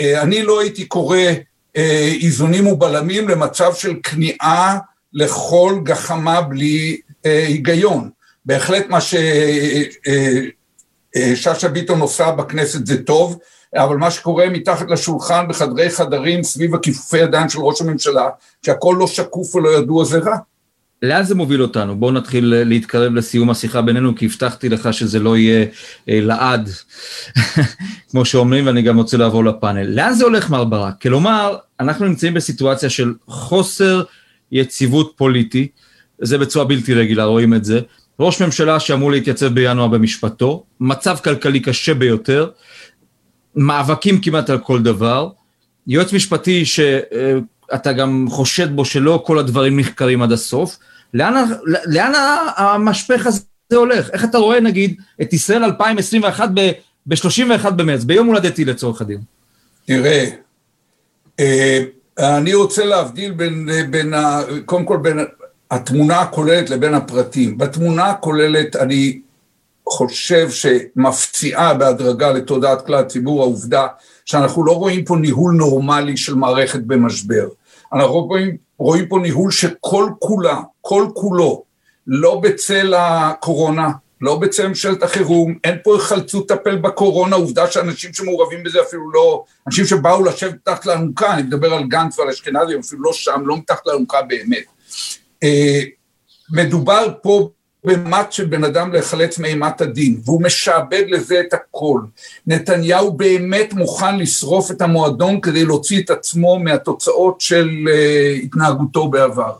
אה, 0.00 0.22
אני 0.22 0.42
לא 0.42 0.60
הייתי 0.60 0.84
קורא 0.84 1.18
איזונים 2.22 2.66
ובלמים 2.66 3.28
למצב 3.28 3.74
של 3.74 3.94
כניעה 4.02 4.78
לכל 5.12 5.78
גחמה 5.82 6.40
בלי 6.40 7.00
היגיון. 7.24 8.10
בהחלט 8.44 8.86
מה 8.88 8.98
ששאשא 11.14 11.68
ביטון 11.68 12.00
עושה 12.00 12.30
בכנסת 12.30 12.86
זה 12.86 13.02
טוב, 13.02 13.38
אבל 13.76 13.96
מה 13.96 14.10
שקורה 14.10 14.48
מתחת 14.48 14.90
לשולחן 14.90 15.48
בחדרי 15.48 15.90
חדרים 15.90 16.42
סביב 16.42 16.74
הכיפופי 16.74 17.18
ידיים 17.18 17.48
של 17.48 17.60
ראש 17.60 17.80
הממשלה, 17.80 18.28
שהכל 18.62 18.96
לא 18.98 19.06
שקוף 19.06 19.54
ולא 19.54 19.78
ידוע 19.78 20.04
זה 20.04 20.18
רע. 20.18 20.36
לאן 21.02 21.22
זה 21.22 21.34
מוביל 21.34 21.62
אותנו? 21.62 21.96
בואו 21.96 22.12
נתחיל 22.12 22.54
להתקרב 22.64 23.14
לסיום 23.14 23.50
השיחה 23.50 23.82
בינינו, 23.82 24.16
כי 24.16 24.26
הבטחתי 24.26 24.68
לך 24.68 24.94
שזה 24.94 25.20
לא 25.20 25.36
יהיה 25.36 25.66
אה, 26.08 26.20
לעד, 26.20 26.70
כמו 28.10 28.24
שאומרים, 28.24 28.66
ואני 28.66 28.82
גם 28.82 28.96
רוצה 28.96 29.16
לעבור 29.16 29.44
לפאנל. 29.44 29.86
לאן 29.86 30.12
זה 30.12 30.24
הולך, 30.24 30.50
מר 30.50 30.64
ברק? 30.64 31.02
כלומר, 31.02 31.56
אנחנו 31.80 32.06
נמצאים 32.06 32.34
בסיטואציה 32.34 32.90
של 32.90 33.14
חוסר 33.26 34.02
יציבות 34.52 35.12
פוליטי, 35.16 35.68
זה 36.18 36.38
בצורה 36.38 36.64
בלתי 36.64 36.94
רגילה, 36.94 37.24
רואים 37.24 37.54
את 37.54 37.64
זה. 37.64 37.80
ראש 38.20 38.42
ממשלה 38.42 38.80
שאמור 38.80 39.10
להתייצב 39.10 39.46
בינואר 39.46 39.88
במשפטו, 39.88 40.64
מצב 40.80 41.16
כלכלי 41.24 41.60
קשה 41.60 41.94
ביותר, 41.94 42.50
מאבקים 43.56 44.20
כמעט 44.20 44.50
על 44.50 44.58
כל 44.58 44.82
דבר, 44.82 45.28
יועץ 45.86 46.12
משפטי 46.12 46.64
שאתה 47.72 47.92
גם 47.92 48.26
חושד 48.30 48.76
בו 48.76 48.84
שלא 48.84 49.22
כל 49.26 49.38
הדברים 49.38 49.80
נחקרים 49.80 50.22
עד 50.22 50.32
הסוף, 50.32 50.78
לאן, 51.14 51.44
לאן 51.86 52.12
המשפך 52.56 53.26
הזה 53.26 53.40
הולך? 53.74 54.10
איך 54.10 54.24
אתה 54.24 54.38
רואה 54.38 54.60
נגיד 54.60 55.00
את 55.22 55.32
ישראל 55.32 55.64
2021 55.64 56.48
ב-31 57.06 57.70
במרץ, 57.70 58.04
ביום 58.04 58.26
הולדתי 58.26 58.64
לצורך 58.64 59.00
הדין? 59.00 59.20
תראה, 59.86 60.24
אה, 61.40 61.84
אני 62.18 62.54
רוצה 62.54 62.84
להבדיל 62.84 63.32
בין, 63.32 63.68
בין 63.90 64.14
קודם 64.64 64.84
כל 64.84 64.96
בין 64.96 65.18
התמונה 65.70 66.20
הכוללת 66.20 66.70
לבין 66.70 66.94
הפרטים. 66.94 67.58
בתמונה 67.58 68.10
הכוללת 68.10 68.76
אני 68.76 69.20
חושב 69.88 70.50
שמפציעה 70.50 71.74
בהדרגה 71.74 72.32
לתודעת 72.32 72.86
כלל 72.86 72.98
הציבור 72.98 73.42
העובדה 73.42 73.86
שאנחנו 74.26 74.64
לא 74.64 74.72
רואים 74.72 75.04
פה 75.04 75.16
ניהול 75.16 75.54
נורמלי 75.54 76.16
של 76.16 76.34
מערכת 76.34 76.80
במשבר. 76.80 77.48
אנחנו 77.92 78.24
רואים, 78.24 78.56
רואים 78.78 79.08
פה 79.08 79.18
ניהול 79.18 79.50
שכל 79.50 80.10
כולה, 80.18 80.60
כל 80.80 81.06
כולו, 81.14 81.62
לא 82.06 82.40
בצל 82.40 82.94
הקורונה, 82.94 83.90
לא 84.20 84.38
בצל 84.38 84.68
ממשלת 84.68 85.02
החירום, 85.02 85.58
אין 85.64 85.76
פה 85.84 85.94
היחלצות 85.94 86.50
לטפל 86.50 86.76
בקורונה, 86.76 87.36
עובדה 87.36 87.70
שאנשים 87.70 88.12
שמעורבים 88.12 88.62
בזה 88.62 88.82
אפילו 88.82 89.10
לא, 89.10 89.44
אנשים 89.66 89.84
שבאו 89.84 90.24
לשבת 90.24 90.54
מתחת 90.54 90.86
לאלונקה, 90.86 91.34
אני 91.34 91.42
מדבר 91.42 91.74
על 91.74 91.84
גנץ 91.84 92.18
ועל 92.18 92.28
אשכנזי, 92.28 92.78
אפילו 92.80 93.02
לא 93.02 93.12
שם, 93.12 93.42
לא 93.44 93.56
מתחת 93.56 93.86
לאלונקה 93.86 94.22
באמת. 94.22 94.64
אה, 95.42 95.80
מדובר 96.50 97.08
פה 97.22 97.48
במט 97.86 98.32
של 98.32 98.44
בן 98.44 98.64
אדם 98.64 98.92
להיחלץ 98.92 99.38
מאימת 99.38 99.80
הדין, 99.80 100.20
והוא 100.24 100.42
משעבד 100.42 101.02
לזה 101.08 101.40
את 101.40 101.54
הכל. 101.54 102.00
נתניהו 102.46 103.12
באמת 103.12 103.72
מוכן 103.72 104.18
לשרוף 104.18 104.70
את 104.70 104.82
המועדון 104.82 105.40
כדי 105.40 105.64
להוציא 105.64 106.02
את 106.02 106.10
עצמו 106.10 106.58
מהתוצאות 106.58 107.40
של 107.40 107.68
uh, 107.68 108.44
התנהגותו 108.44 109.08
בעבר. 109.08 109.52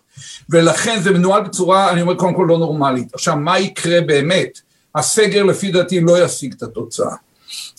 ולכן 0.51 1.01
זה 1.03 1.11
מנוהל 1.11 1.43
בצורה, 1.43 1.91
אני 1.91 2.03
אומר 2.03 2.15
קודם 2.15 2.35
כל 2.35 2.47
לא 2.49 2.59
נורמלית. 2.59 3.15
עכשיו, 3.15 3.37
מה 3.37 3.59
יקרה 3.59 4.01
באמת? 4.01 4.61
הסגר 4.95 5.43
לפי 5.43 5.71
דעתי 5.71 6.01
לא 6.01 6.25
ישיג 6.25 6.55
את 6.57 6.63
התוצאה. 6.63 7.15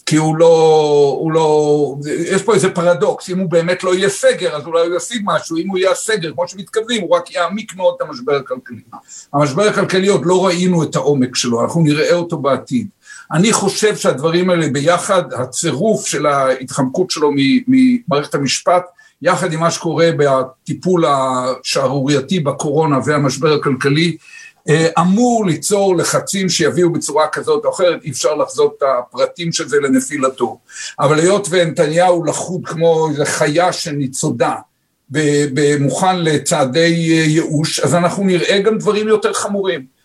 כי 0.07 0.15
הוא 0.15 0.37
לא, 0.37 1.15
הוא 1.19 1.31
לא, 1.31 1.95
יש 2.05 2.43
פה 2.43 2.53
איזה 2.53 2.69
פרדוקס, 2.69 3.29
אם 3.29 3.39
הוא 3.39 3.49
באמת 3.49 3.83
לא 3.83 3.95
יהיה 3.95 4.09
סגר, 4.09 4.55
אז 4.55 4.65
אולי 4.65 4.87
הוא 4.87 4.95
ישיג 4.95 5.21
משהו, 5.25 5.57
אם 5.57 5.69
הוא 5.69 5.77
יהיה 5.77 5.95
סגר, 5.95 6.31
כמו 6.33 6.47
שמתכוונים, 6.47 7.01
הוא 7.01 7.15
רק 7.15 7.31
יעמיק 7.31 7.75
מאוד 7.75 7.93
את 7.97 8.07
המשבר 8.07 8.35
הכלכלי. 8.35 8.81
המשבר 9.33 9.63
הכלכלי 9.63 10.07
עוד 10.07 10.25
לא 10.25 10.45
ראינו 10.45 10.83
את 10.83 10.95
העומק 10.95 11.35
שלו, 11.35 11.61
אנחנו 11.61 11.81
נראה 11.81 12.13
אותו 12.13 12.37
בעתיד. 12.37 12.87
אני 13.31 13.53
חושב 13.53 13.95
שהדברים 13.95 14.49
האלה 14.49 14.67
ביחד, 14.69 15.33
הצירוף 15.33 16.07
של 16.07 16.25
ההתחמקות 16.25 17.11
שלו 17.11 17.31
ממערכת 17.67 18.35
המשפט, 18.35 18.83
יחד 19.21 19.53
עם 19.53 19.59
מה 19.59 19.71
שקורה 19.71 20.09
בטיפול 20.17 21.05
השערורייתי 21.07 22.39
בקורונה 22.39 22.99
והמשבר 23.05 23.53
הכלכלי, 23.53 24.17
אמור 24.99 25.45
ליצור 25.45 25.97
לחצים 25.97 26.49
שיביאו 26.49 26.89
בצורה 26.89 27.27
כזאת 27.27 27.65
או 27.65 27.69
אחרת, 27.69 28.03
אי 28.03 28.11
אפשר 28.11 28.35
לחזות 28.35 28.75
את 28.77 28.83
הפרטים 28.83 29.51
של 29.51 29.67
זה 29.67 29.77
לנפילתו. 29.79 30.59
אבל 30.99 31.19
היות 31.19 31.47
ונתניהו 31.51 32.25
לחוד 32.25 32.61
כמו 32.65 33.09
איזה 33.09 33.25
חיה 33.25 33.73
שניצודה, 33.73 34.55
מוכן 35.79 36.19
לצעדי 36.19 37.19
אה, 37.19 37.23
ייאוש, 37.25 37.79
אז 37.79 37.95
אנחנו 37.95 38.23
נראה 38.23 38.59
גם 38.59 38.77
דברים 38.77 39.07
יותר 39.07 39.33
חמורים. 39.33 39.97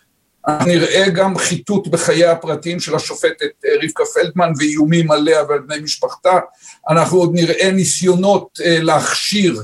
נראה 0.67 1.09
גם 1.09 1.39
חיטוט 1.39 1.87
בחיי 1.87 2.27
הפרטיים 2.27 2.81
של 2.81 2.95
השופטת 2.95 3.47
אה, 3.65 3.71
רבקה 3.83 4.05
פלדמן 4.15 4.53
ואיומים 4.59 5.11
עליה 5.11 5.43
ועל 5.49 5.59
בני 5.59 5.81
משפחתה, 5.81 6.39
אנחנו 6.91 7.19
עוד 7.19 7.31
נראה 7.35 7.71
ניסיונות 7.71 8.59
להכשיר 8.65 9.63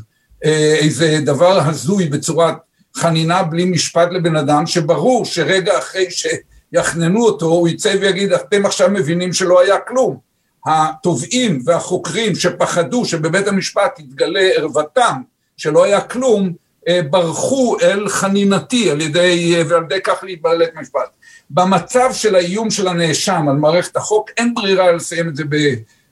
איזה 0.80 1.18
דבר 1.24 1.61
הזוי 1.61 2.08
בצורת 2.08 2.54
חנינה 2.98 3.42
בלי 3.42 3.64
משפט 3.64 4.08
לבן 4.12 4.37
אדם, 4.37 4.66
שברור 4.66 5.24
שרגע 5.24 5.78
אחרי 5.78 6.06
שיחננו 6.11 7.24
אותו, 7.24 7.46
הוא 7.46 7.68
יצא 7.68 7.94
ויגיד, 8.00 8.32
אתם 8.32 8.66
עכשיו 8.66 8.90
מבינים 8.90 9.32
שלא 9.32 9.61
היה 9.61 9.78
כלום. 9.78 10.18
התובעים 10.66 11.62
והחוקרים 11.64 12.34
שפחדו 12.34 13.04
שבבית 13.04 13.48
המשפט 13.48 13.98
יתגלה 13.98 14.40
ערוותם, 14.40 15.22
שלא 15.56 15.84
היה 15.84 16.00
כלום, 16.00 16.52
אה, 16.88 17.00
ברחו 17.11 17.76
אל 17.82 18.08
חנינתי 18.08 18.90
על 18.90 19.00
ידי, 19.00 19.54
אה, 19.56 19.62
ועל 19.68 19.82
ידי 19.82 20.00
כך 20.04 20.18
להתבלל 20.22 20.62
את 20.62 20.70
המשפט. 20.76 21.11
במצב 21.50 22.11
של 22.12 22.34
האיום 22.34 22.70
של 22.70 22.88
הנאשם 22.88 23.48
על 23.48 23.56
מערכת 23.56 23.96
החוק, 23.96 24.30
אין 24.37 24.54
ברירה 24.54 24.92
לסיים 24.92 25.28
את 25.28 25.37
זה 25.37 25.44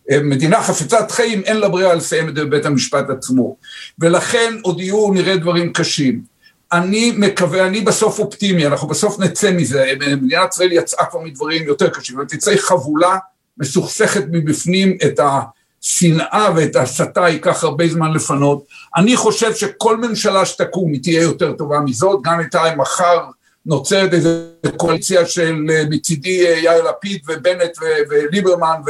במדינה 0.09 0.63
חפצת 0.63 1.11
חיים, 1.11 1.43
אין 1.43 1.57
לה 1.57 1.69
ברירה 1.69 1.95
לסיים 1.95 2.29
את 2.29 2.37
זה 2.37 2.45
בבית 2.45 2.67
המשפט 2.67 3.11
עצמו. 3.11 3.57
ולכן 3.99 4.55
עוד 4.63 4.81
יהיו 4.81 5.11
נראה 5.13 5.37
דברים 5.37 5.73
קשים. 5.73 6.36
אני 6.73 7.13
מקווה, 7.17 7.67
אני 7.67 7.81
בסוף 7.81 8.19
אופטימי, 8.19 8.67
אנחנו 8.67 8.89
בסוף 8.89 9.19
נצא 9.19 9.53
מזה, 9.53 9.93
מדינת 10.23 10.55
ישראל 10.55 10.73
יצאה 10.73 11.07
כבר 11.07 11.21
מדברים 11.21 11.67
יותר 11.67 11.89
קשים, 11.89 12.17
אבל 12.17 12.25
תצא 12.25 12.57
חבולה 12.57 13.19
מסוכסכת 13.59 14.25
מבפנים 14.33 14.99
את 15.05 15.21
השנאה 15.21 16.49
ואת 16.57 16.77
ההסתה 16.77 17.29
ייקח 17.29 17.65
הרבה 17.65 17.89
זמן 17.89 18.13
לפנות. 18.13 18.65
אני 18.97 19.17
חושב 19.17 19.55
שכל 19.55 19.97
ממשלה 19.97 20.47
שתקום 20.47 20.93
היא 20.93 21.03
תהיה 21.03 21.23
יותר 21.23 21.53
טובה 21.53 21.81
מזאת, 21.81 22.21
גם 22.23 22.41
איתה 22.41 22.63
מחר 22.77 23.19
נוצרת 23.67 24.15
איזו 24.15 24.31
קואליציה 24.77 25.27
של 25.27 25.55
מצידי 25.91 26.45
יאיר 26.63 26.85
לפיד 26.89 27.21
ובנט 27.29 27.79
וליברמן 28.11 28.81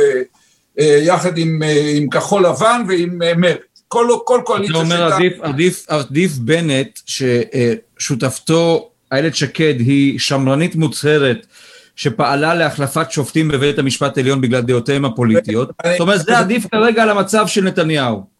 ויחד 0.76 1.38
עם, 1.38 1.62
עם 1.96 2.10
כחול 2.10 2.46
לבן 2.46 2.82
ועם 2.88 3.18
מרצ. 3.36 3.58
כל, 3.88 4.08
כל 4.24 4.40
קואליציה 4.44 4.74
שאתה... 4.74 4.86
אתה 4.86 4.94
אומר 4.94 5.14
עדיף, 5.14 5.40
עדיף, 5.40 5.86
עדיף 5.88 6.32
בנט, 6.32 6.98
ששותפתו 7.06 8.90
איילת 9.12 9.34
שקד 9.34 9.74
היא 9.78 10.18
שמרנית 10.18 10.76
מוצהרת, 10.76 11.46
שפעלה 11.96 12.54
להחלפת 12.54 13.10
שופטים 13.10 13.48
בבית 13.48 13.78
המשפט 13.78 14.18
העליון 14.18 14.40
בגלל 14.40 14.60
דעותיהם 14.60 15.04
הפוליטיות. 15.04 15.68
זאת 15.90 16.00
אומרת, 16.00 16.20
זה 16.20 16.38
עדיף 16.38 16.66
כרגע 16.72 17.02
על 17.02 17.10
המצב 17.10 17.46
של 17.46 17.64
נתניהו. 17.64 18.36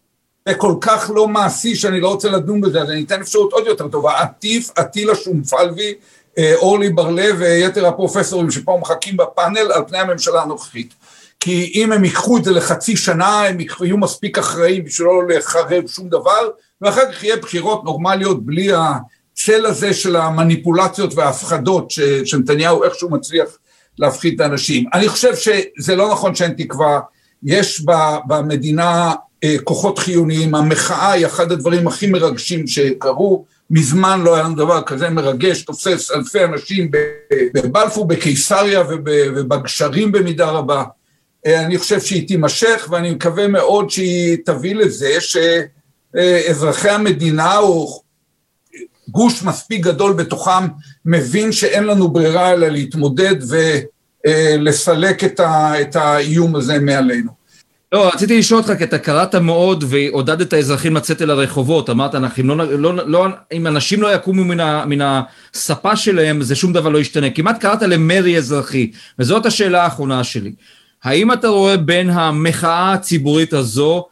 זה 0.49 0.55
כל 0.55 0.75
כך 0.81 1.11
לא 1.15 1.29
מעשי 1.29 1.75
שאני 1.75 2.01
לא 2.01 2.09
רוצה 2.09 2.29
לדון 2.31 2.61
בזה, 2.61 2.83
אז 2.83 2.91
אני 2.91 3.03
אתן 3.03 3.21
אפשרות 3.21 3.53
עוד 3.53 3.67
יותר 3.67 3.89
טובה. 3.89 4.21
עטיף, 4.21 4.71
עטילה 4.77 5.15
שומפלבי, 5.15 5.95
אה, 6.39 6.55
אורלי 6.57 6.89
בר-לב 6.89 7.37
ויתר 7.39 7.87
הפרופסורים 7.87 8.51
שפה 8.51 8.79
מחכים 8.81 9.17
בפאנל 9.17 9.73
על 9.73 9.83
פני 9.89 9.99
הממשלה 9.99 10.43
הנוכחית. 10.43 10.95
כי 11.47 11.73
אם 11.75 11.93
הם 11.93 12.05
ייקחו 12.05 12.37
את 12.37 12.45
זה 12.45 12.51
לחצי 12.51 12.97
שנה, 12.97 13.43
הם 13.43 13.57
יהיו 13.81 13.99
מספיק 13.99 14.39
אחראים 14.39 14.85
בשביל 14.85 15.09
לא 15.09 15.29
לחרב 15.29 15.87
שום 15.87 16.09
דבר, 16.09 16.49
ואחר 16.81 17.13
כך 17.13 17.25
יהיה 17.25 17.37
בחירות 17.37 17.85
נורמליות 17.85 18.47
בלי 18.47 18.69
הצל 18.73 19.67
הזה 19.67 19.95
של 19.95 20.17
המניפולציות 20.17 21.15
וההפחדות 21.15 21.91
שנתניהו 22.25 22.85
איכשהו 22.85 23.11
מצליח 23.11 23.49
להפחיד 23.99 24.35
את 24.35 24.41
האנשים. 24.41 24.85
אני 24.95 25.09
חושב 25.09 25.33
שזה 25.37 25.97
לא 25.97 26.13
נכון 26.13 26.35
שאין 26.35 26.53
תקווה, 26.53 27.01
יש 27.43 27.85
במדינה 28.27 29.15
אה, 29.45 29.57
כוחות 29.65 29.99
חיוניים, 29.99 30.55
המחאה 30.55 31.13
היא 31.13 31.27
אחד 31.27 31.53
הדברים 31.53 31.87
הכי 31.87 32.07
מרגשים 32.07 32.67
שקרו, 32.67 33.45
מזמן 33.71 34.21
לא 34.21 34.35
היה 34.35 34.45
לנו 34.45 34.55
דבר 34.55 34.83
כזה 34.83 35.11
מרגש, 35.11 35.63
תופס 35.63 36.11
אלפי 36.11 36.45
אנשים 36.45 36.91
בבלפור, 37.55 38.09
בקיסריה 38.09 38.83
ובגשרים 39.35 40.13
במידה 40.13 40.51
רבה. 40.51 40.85
אה, 41.47 41.65
אני 41.65 41.79
חושב 41.79 42.01
שהיא 42.01 42.29
תימשך 42.29 42.89
ואני 42.91 43.11
מקווה 43.11 43.49
מאוד 43.49 43.91
שהיא 43.91 44.37
תביא 44.45 44.75
לזה 44.75 45.11
שאזרחי 45.21 46.91
המדינה 46.91 47.59
או 47.59 48.01
גוש 49.09 49.43
מספיק 49.43 49.81
גדול 49.81 50.13
בתוכם 50.13 50.67
מבין 51.05 51.53
שאין 51.53 51.85
לנו 51.85 52.09
ברירה 52.09 52.53
אלא 52.53 52.69
להתמודד 52.69 53.35
ולסלק 54.27 55.25
את 55.81 55.97
האיום 55.97 56.57
הזה 56.57 56.79
מעלינו. 56.79 57.47
לא, 57.93 58.09
רציתי 58.09 58.39
לשאול 58.39 58.61
אותך, 58.61 58.73
כי 58.79 58.85
אתה 58.85 58.99
קראת 58.99 59.35
מאוד 59.35 59.85
ועודדת 59.89 60.53
האזרחים 60.53 60.97
לצאת 60.97 61.23
אל 61.23 61.31
הרחובות, 61.31 61.91
אמרת, 61.91 62.15
אנחנו, 62.15 62.55
לא, 62.55 62.79
לא, 62.79 63.09
לא, 63.09 63.27
אם 63.53 63.67
אנשים 63.67 64.03
לא 64.03 64.15
יקומו 64.15 64.45
מן, 64.45 64.61
ה, 64.61 64.85
מן 64.87 64.99
הספה 65.55 65.97
שלהם, 65.97 66.43
זה 66.43 66.55
שום 66.55 66.73
דבר 66.73 66.89
לא 66.89 66.99
ישתנה. 66.99 67.31
כמעט 67.31 67.61
קראת 67.61 67.83
למרי 67.83 68.37
אזרחי, 68.37 68.91
וזאת 69.19 69.47
השאלה 69.47 69.85
האחרונה 69.85 70.25
שלי. 70.25 70.53
האם 71.05 71.33
אתה 71.33 71.49
רואה 71.49 71.77
בין 71.77 72.11
המחאה 72.11 72.93
הציבורית 72.93 73.53
הזו 73.53 74.07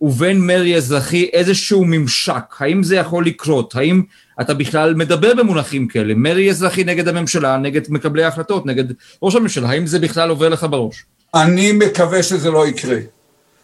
ובין 0.00 0.46
מרי 0.46 0.76
אזרחי 0.76 1.28
איזשהו 1.32 1.84
ממשק? 1.84 2.54
האם 2.58 2.82
זה 2.82 2.96
יכול 2.96 3.26
לקרות? 3.26 3.74
האם 3.76 4.02
אתה 4.40 4.54
בכלל 4.54 4.94
מדבר 4.94 5.34
במונחים 5.34 5.88
כאלה? 5.88 6.14
מרי 6.14 6.50
אזרחי 6.50 6.84
נגד 6.84 7.08
הממשלה, 7.08 7.56
נגד 7.56 7.80
מקבלי 7.88 8.24
ההחלטות, 8.24 8.66
נגד 8.66 8.84
ראש 9.22 9.34
הממשלה, 9.34 9.70
האם 9.70 9.86
זה 9.86 9.98
בכלל 9.98 10.30
עובר 10.30 10.48
לך 10.48 10.66
בראש? 10.70 11.04
אני 11.34 11.72
מקווה 11.72 12.22
שזה 12.22 12.50
לא 12.50 12.68
יקרה, 12.68 12.98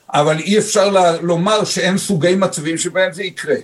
אבל 0.08 0.38
אי 0.38 0.58
אפשר 0.58 1.16
לומר 1.22 1.64
שאין 1.64 1.98
סוגי 1.98 2.34
מצבים 2.34 2.78
שבהם 2.78 3.12
זה 3.12 3.24
יקרה. 3.24 3.56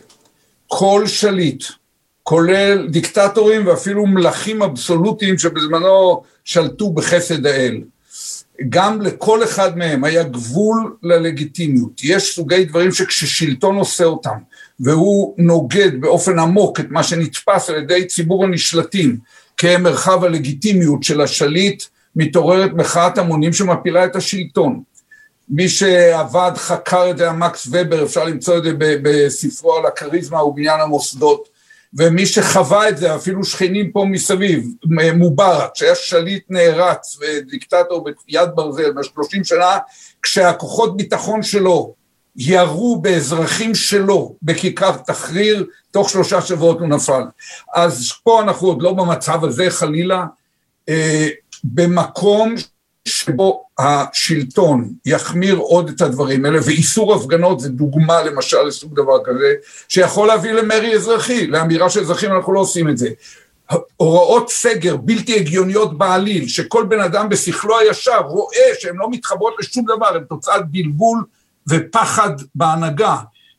כל 0.66 1.06
שליט, 1.06 1.64
כולל 2.22 2.88
דיקטטורים 2.88 3.66
ואפילו 3.66 4.06
מלכים 4.06 4.62
אבסולוטיים 4.62 5.38
שבזמנו 5.38 6.22
שלטו 6.44 6.92
בחסד 6.92 7.46
האל, 7.46 7.80
גם 8.68 9.02
לכל 9.02 9.44
אחד 9.44 9.78
מהם 9.78 10.04
היה 10.04 10.22
גבול 10.22 10.96
ללגיטימיות. 11.02 12.00
יש 12.04 12.34
סוגי 12.34 12.64
דברים 12.64 12.92
שכששלטון 12.92 13.76
עושה 13.76 14.04
אותם, 14.04 14.36
והוא 14.80 15.34
נוגד 15.38 16.00
באופן 16.00 16.38
עמוק 16.38 16.80
את 16.80 16.86
מה 16.90 17.02
שנתפס 17.02 17.70
על 17.70 17.76
ידי 17.76 18.06
ציבור 18.06 18.44
הנשלטים 18.44 19.16
כמרחב 19.56 20.24
הלגיטימיות 20.24 21.02
של 21.02 21.20
השליט, 21.20 21.82
מתעוררת 22.16 22.72
מחאת 22.72 23.18
המונים 23.18 23.52
שמפילה 23.52 24.04
את 24.04 24.16
השלטון. 24.16 24.82
מי 25.48 25.68
שעבד, 25.68 26.52
חקר 26.56 27.10
את 27.10 27.18
זה, 27.18 27.32
מקס 27.32 27.68
ובר, 27.70 28.04
אפשר 28.04 28.24
למצוא 28.24 28.58
את 28.58 28.64
זה 28.64 28.72
בספרו 28.78 29.76
על 29.76 29.86
הכריזמה 29.86 30.44
ובניין 30.44 30.80
המוסדות, 30.80 31.48
ומי 31.94 32.26
שחווה 32.26 32.88
את 32.88 32.98
זה, 32.98 33.14
אפילו 33.16 33.44
שכנים 33.44 33.92
פה 33.92 34.04
מסביב, 34.10 34.66
מובארק, 35.14 35.70
שהיה 35.74 35.94
שליט 35.94 36.44
נערץ 36.48 37.18
ודיקטטור 37.20 38.04
ביד 38.26 38.48
ברזל 38.54 38.92
בשלושים 38.92 39.44
שנה, 39.44 39.78
כשהכוחות 40.22 40.96
ביטחון 40.96 41.42
שלו 41.42 41.94
ירו 42.36 43.00
באזרחים 43.00 43.74
שלו 43.74 44.36
בכיכר 44.42 44.96
תחריר, 44.96 45.66
תוך 45.90 46.10
שלושה 46.10 46.40
שבועות 46.40 46.80
הוא 46.80 46.88
נפל. 46.88 47.22
אז 47.74 48.12
פה 48.24 48.42
אנחנו 48.42 48.68
עוד 48.68 48.82
לא 48.82 48.92
במצב 48.92 49.44
הזה 49.44 49.70
חלילה, 49.70 50.24
אה, 50.88 51.28
במקום 51.64 52.54
שבו 53.10 53.64
השלטון 53.78 54.92
יחמיר 55.06 55.56
עוד 55.56 55.88
את 55.88 56.00
הדברים 56.00 56.44
האלה, 56.44 56.58
ואיסור 56.64 57.14
הפגנות 57.14 57.60
זה 57.60 57.68
דוגמה 57.68 58.22
למשל 58.22 58.62
לסוג 58.62 58.96
דבר 58.96 59.24
כזה, 59.24 59.54
שיכול 59.88 60.28
להביא 60.28 60.52
למרי 60.52 60.94
אזרחי, 60.94 61.46
לאמירה 61.46 61.90
של 61.90 62.00
אזרחים 62.00 62.32
אנחנו 62.32 62.52
לא 62.52 62.60
עושים 62.60 62.88
את 62.88 62.98
זה. 62.98 63.08
הוראות 63.96 64.50
סגר 64.50 64.96
בלתי 64.96 65.36
הגיוניות 65.36 65.98
בעליל, 65.98 66.48
שכל 66.48 66.84
בן 66.84 67.00
אדם 67.00 67.28
בשכלו 67.28 67.78
הישר 67.78 68.18
רואה 68.18 68.70
שהן 68.78 68.96
לא 68.96 69.10
מתחברות 69.10 69.54
לשום 69.58 69.84
דבר, 69.84 70.14
הן 70.14 70.24
תוצאת 70.24 70.70
בלבול 70.70 71.24
ופחד 71.68 72.30
בהנהגה. 72.54 73.16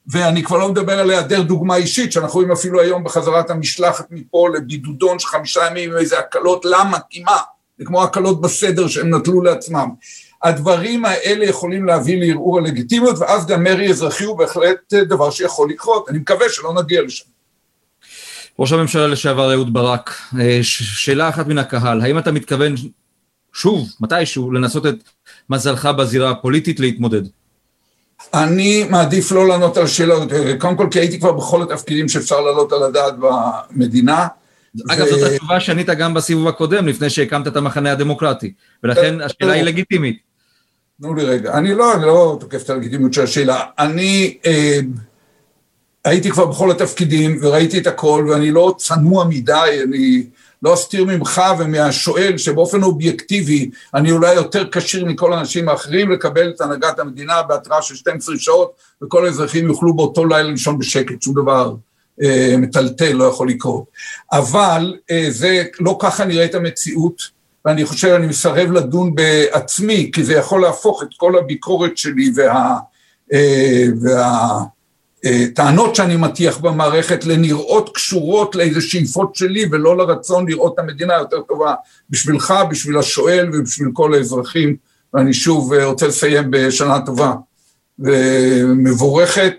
ואני 0.07 0.43
כבר 0.43 0.57
לא 0.57 0.69
מדבר 0.69 0.99
על 0.99 1.09
היעדר 1.09 1.41
דוגמה 1.41 1.75
אישית, 1.75 2.11
שאנחנו 2.11 2.33
רואים 2.33 2.51
אפילו 2.51 2.81
היום 2.81 3.03
בחזרת 3.03 3.49
המשלחת 3.49 4.05
מפה 4.11 4.49
לבידודון 4.55 5.19
של 5.19 5.27
חמישה 5.27 5.65
ימים 5.65 5.91
עם 5.91 5.97
איזה 5.97 6.19
הקלות, 6.19 6.65
למה? 6.65 6.97
כי 7.09 7.23
מה? 7.23 7.37
זה 7.81 7.85
כמו 7.85 8.03
הקלות 8.03 8.41
בסדר 8.41 8.87
שהם 8.87 9.15
נטלו 9.15 9.41
לעצמם. 9.41 9.89
הדברים 10.43 11.05
האלה 11.05 11.45
יכולים 11.45 11.85
להביא 11.85 12.19
לערעור 12.19 12.57
הלגיטימיות, 12.57 13.15
ואז 13.19 13.45
גם 13.45 13.63
מרי 13.63 13.89
אזרחי 13.89 14.23
הוא 14.23 14.37
בהחלט 14.37 14.93
דבר 14.93 15.31
שיכול 15.31 15.69
לקרות. 15.69 16.09
אני 16.09 16.19
מקווה 16.19 16.49
שלא 16.49 16.73
נגיע 16.73 17.01
לשם. 17.01 17.25
ראש 18.59 18.71
הממשלה 18.71 19.07
לשעבר 19.07 19.53
אהוד 19.53 19.73
ברק, 19.73 20.11
אה, 20.39 20.59
שאלה 20.63 21.29
אחת 21.29 21.47
מן 21.47 21.57
הקהל, 21.57 22.01
האם 22.01 22.17
אתה 22.17 22.31
מתכוון 22.31 22.75
שוב, 23.53 23.89
מתישהו, 23.99 24.51
לנסות 24.51 24.85
את 24.85 24.95
מזלך 25.49 25.85
בזירה 25.85 26.31
הפוליטית 26.31 26.79
להתמודד? 26.79 27.21
אני 28.33 28.83
מעדיף 28.89 29.31
לא 29.31 29.47
לענות 29.47 29.77
על 29.77 29.87
שאלות, 29.87 30.29
קודם 30.59 30.75
כל 30.75 30.87
כי 30.91 30.99
הייתי 30.99 31.19
כבר 31.19 31.31
בכל 31.31 31.63
התפקידים 31.63 32.09
שאפשר 32.09 32.41
להעלות 32.41 32.73
על 32.73 32.83
הדעת 32.83 33.13
במדינה. 33.19 34.27
אגב. 34.89 35.05
זאת 35.05 35.31
התשובה 35.31 35.59
שענית 35.59 35.89
גם 35.89 36.13
בסיבוב 36.13 36.47
הקודם, 36.47 36.87
לפני 36.87 37.09
שהקמת 37.09 37.47
את 37.47 37.55
המחנה 37.55 37.91
הדמוקרטי, 37.91 38.53
ולכן 38.83 39.21
השאלה 39.21 39.53
היא 39.53 39.63
לגיטימית. 39.63 40.19
תנו 41.01 41.15
לי 41.15 41.23
רגע, 41.23 41.53
אני 41.53 41.75
לא, 41.75 41.95
אני 41.95 42.05
לא 42.05 42.37
תוקף 42.39 42.63
את 42.63 42.69
הלגיטימיות 42.69 43.13
של 43.13 43.21
השאלה. 43.21 43.63
אני 43.79 44.37
אה, 44.45 44.79
הייתי 46.05 46.31
כבר 46.31 46.45
בכל 46.45 46.71
התפקידים 46.71 47.39
וראיתי 47.41 47.77
את 47.77 47.87
הכל, 47.87 48.27
ואני 48.29 48.51
לא 48.51 48.75
צנוע 48.77 49.25
מדי, 49.25 49.79
אני 49.83 50.23
לא 50.63 50.73
אסתיר 50.73 51.05
ממך 51.05 51.41
ומהשואל 51.59 52.37
שבאופן 52.37 52.83
אובייקטיבי 52.83 53.69
אני 53.93 54.11
אולי 54.11 54.33
יותר 54.33 54.69
כשיר 54.71 55.05
מכל 55.05 55.33
האנשים 55.33 55.69
האחרים 55.69 56.11
לקבל 56.11 56.49
את 56.49 56.61
הנהגת 56.61 56.99
המדינה 56.99 57.43
בהתראה 57.43 57.81
של 57.81 57.95
12 57.95 58.35
שעות 58.37 58.71
וכל 59.03 59.25
האזרחים 59.25 59.67
יוכלו 59.67 59.95
באותו 59.95 60.25
לילה 60.25 60.49
לישון 60.49 60.79
בשקט, 60.79 61.21
שום 61.21 61.33
דבר 61.33 61.75
מטלטל 62.57 63.11
לא 63.11 63.23
יכול 63.23 63.49
לקרות. 63.49 63.83
אבל 64.31 64.97
אה, 65.11 65.25
זה, 65.29 65.63
לא 65.79 65.97
ככה 66.01 66.25
נראית 66.25 66.55
המציאות 66.55 67.21
ואני 67.65 67.85
חושב, 67.85 68.07
אני 68.07 68.27
מסרב 68.27 68.71
לדון 68.71 69.15
בעצמי 69.15 70.11
כי 70.13 70.23
זה 70.23 70.33
יכול 70.33 70.61
להפוך 70.61 71.03
את 71.03 71.09
כל 71.17 71.37
הביקורת 71.37 71.97
שלי 71.97 72.31
וה... 72.35 72.77
אה, 73.33 73.85
וה 74.01 74.59
טענות 75.55 75.95
שאני 75.95 76.15
מטיח 76.15 76.57
במערכת 76.57 77.25
לנראות 77.25 77.95
קשורות 77.95 78.55
לאיזה 78.55 78.81
שאיפות 78.81 79.35
שלי 79.35 79.65
ולא 79.71 79.97
לרצון 79.97 80.49
לראות 80.49 80.73
את 80.73 80.79
המדינה 80.79 81.13
יותר 81.13 81.41
טובה 81.41 81.73
בשבילך, 82.09 82.53
בשביל 82.69 82.97
השואל 82.97 83.49
ובשביל 83.53 83.89
כל 83.93 84.13
האזרחים 84.13 84.75
ואני 85.13 85.33
שוב 85.33 85.73
רוצה 85.73 86.07
לסיים 86.07 86.51
בשנה 86.51 86.99
טובה 87.05 87.33
ומבורכת 87.99 89.55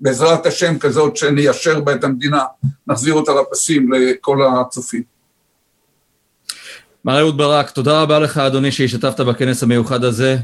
ובעזרת 0.00 0.46
השם 0.46 0.78
כזאת 0.78 1.16
שניישר 1.16 1.80
בה 1.80 1.94
את 1.94 2.04
המדינה, 2.04 2.44
נחזיר 2.86 3.14
אותה 3.14 3.32
לפסים 3.42 3.92
לכל 3.92 4.38
הצופים. 4.46 5.02
מר 7.04 7.18
אהוד 7.20 7.36
ברק, 7.36 7.70
תודה 7.70 8.02
רבה 8.02 8.18
לך 8.18 8.38
אדוני 8.38 8.72
שהשתתפת 8.72 9.20
בכנס 9.20 9.62
המיוחד 9.62 10.04
הזה. 10.04 10.36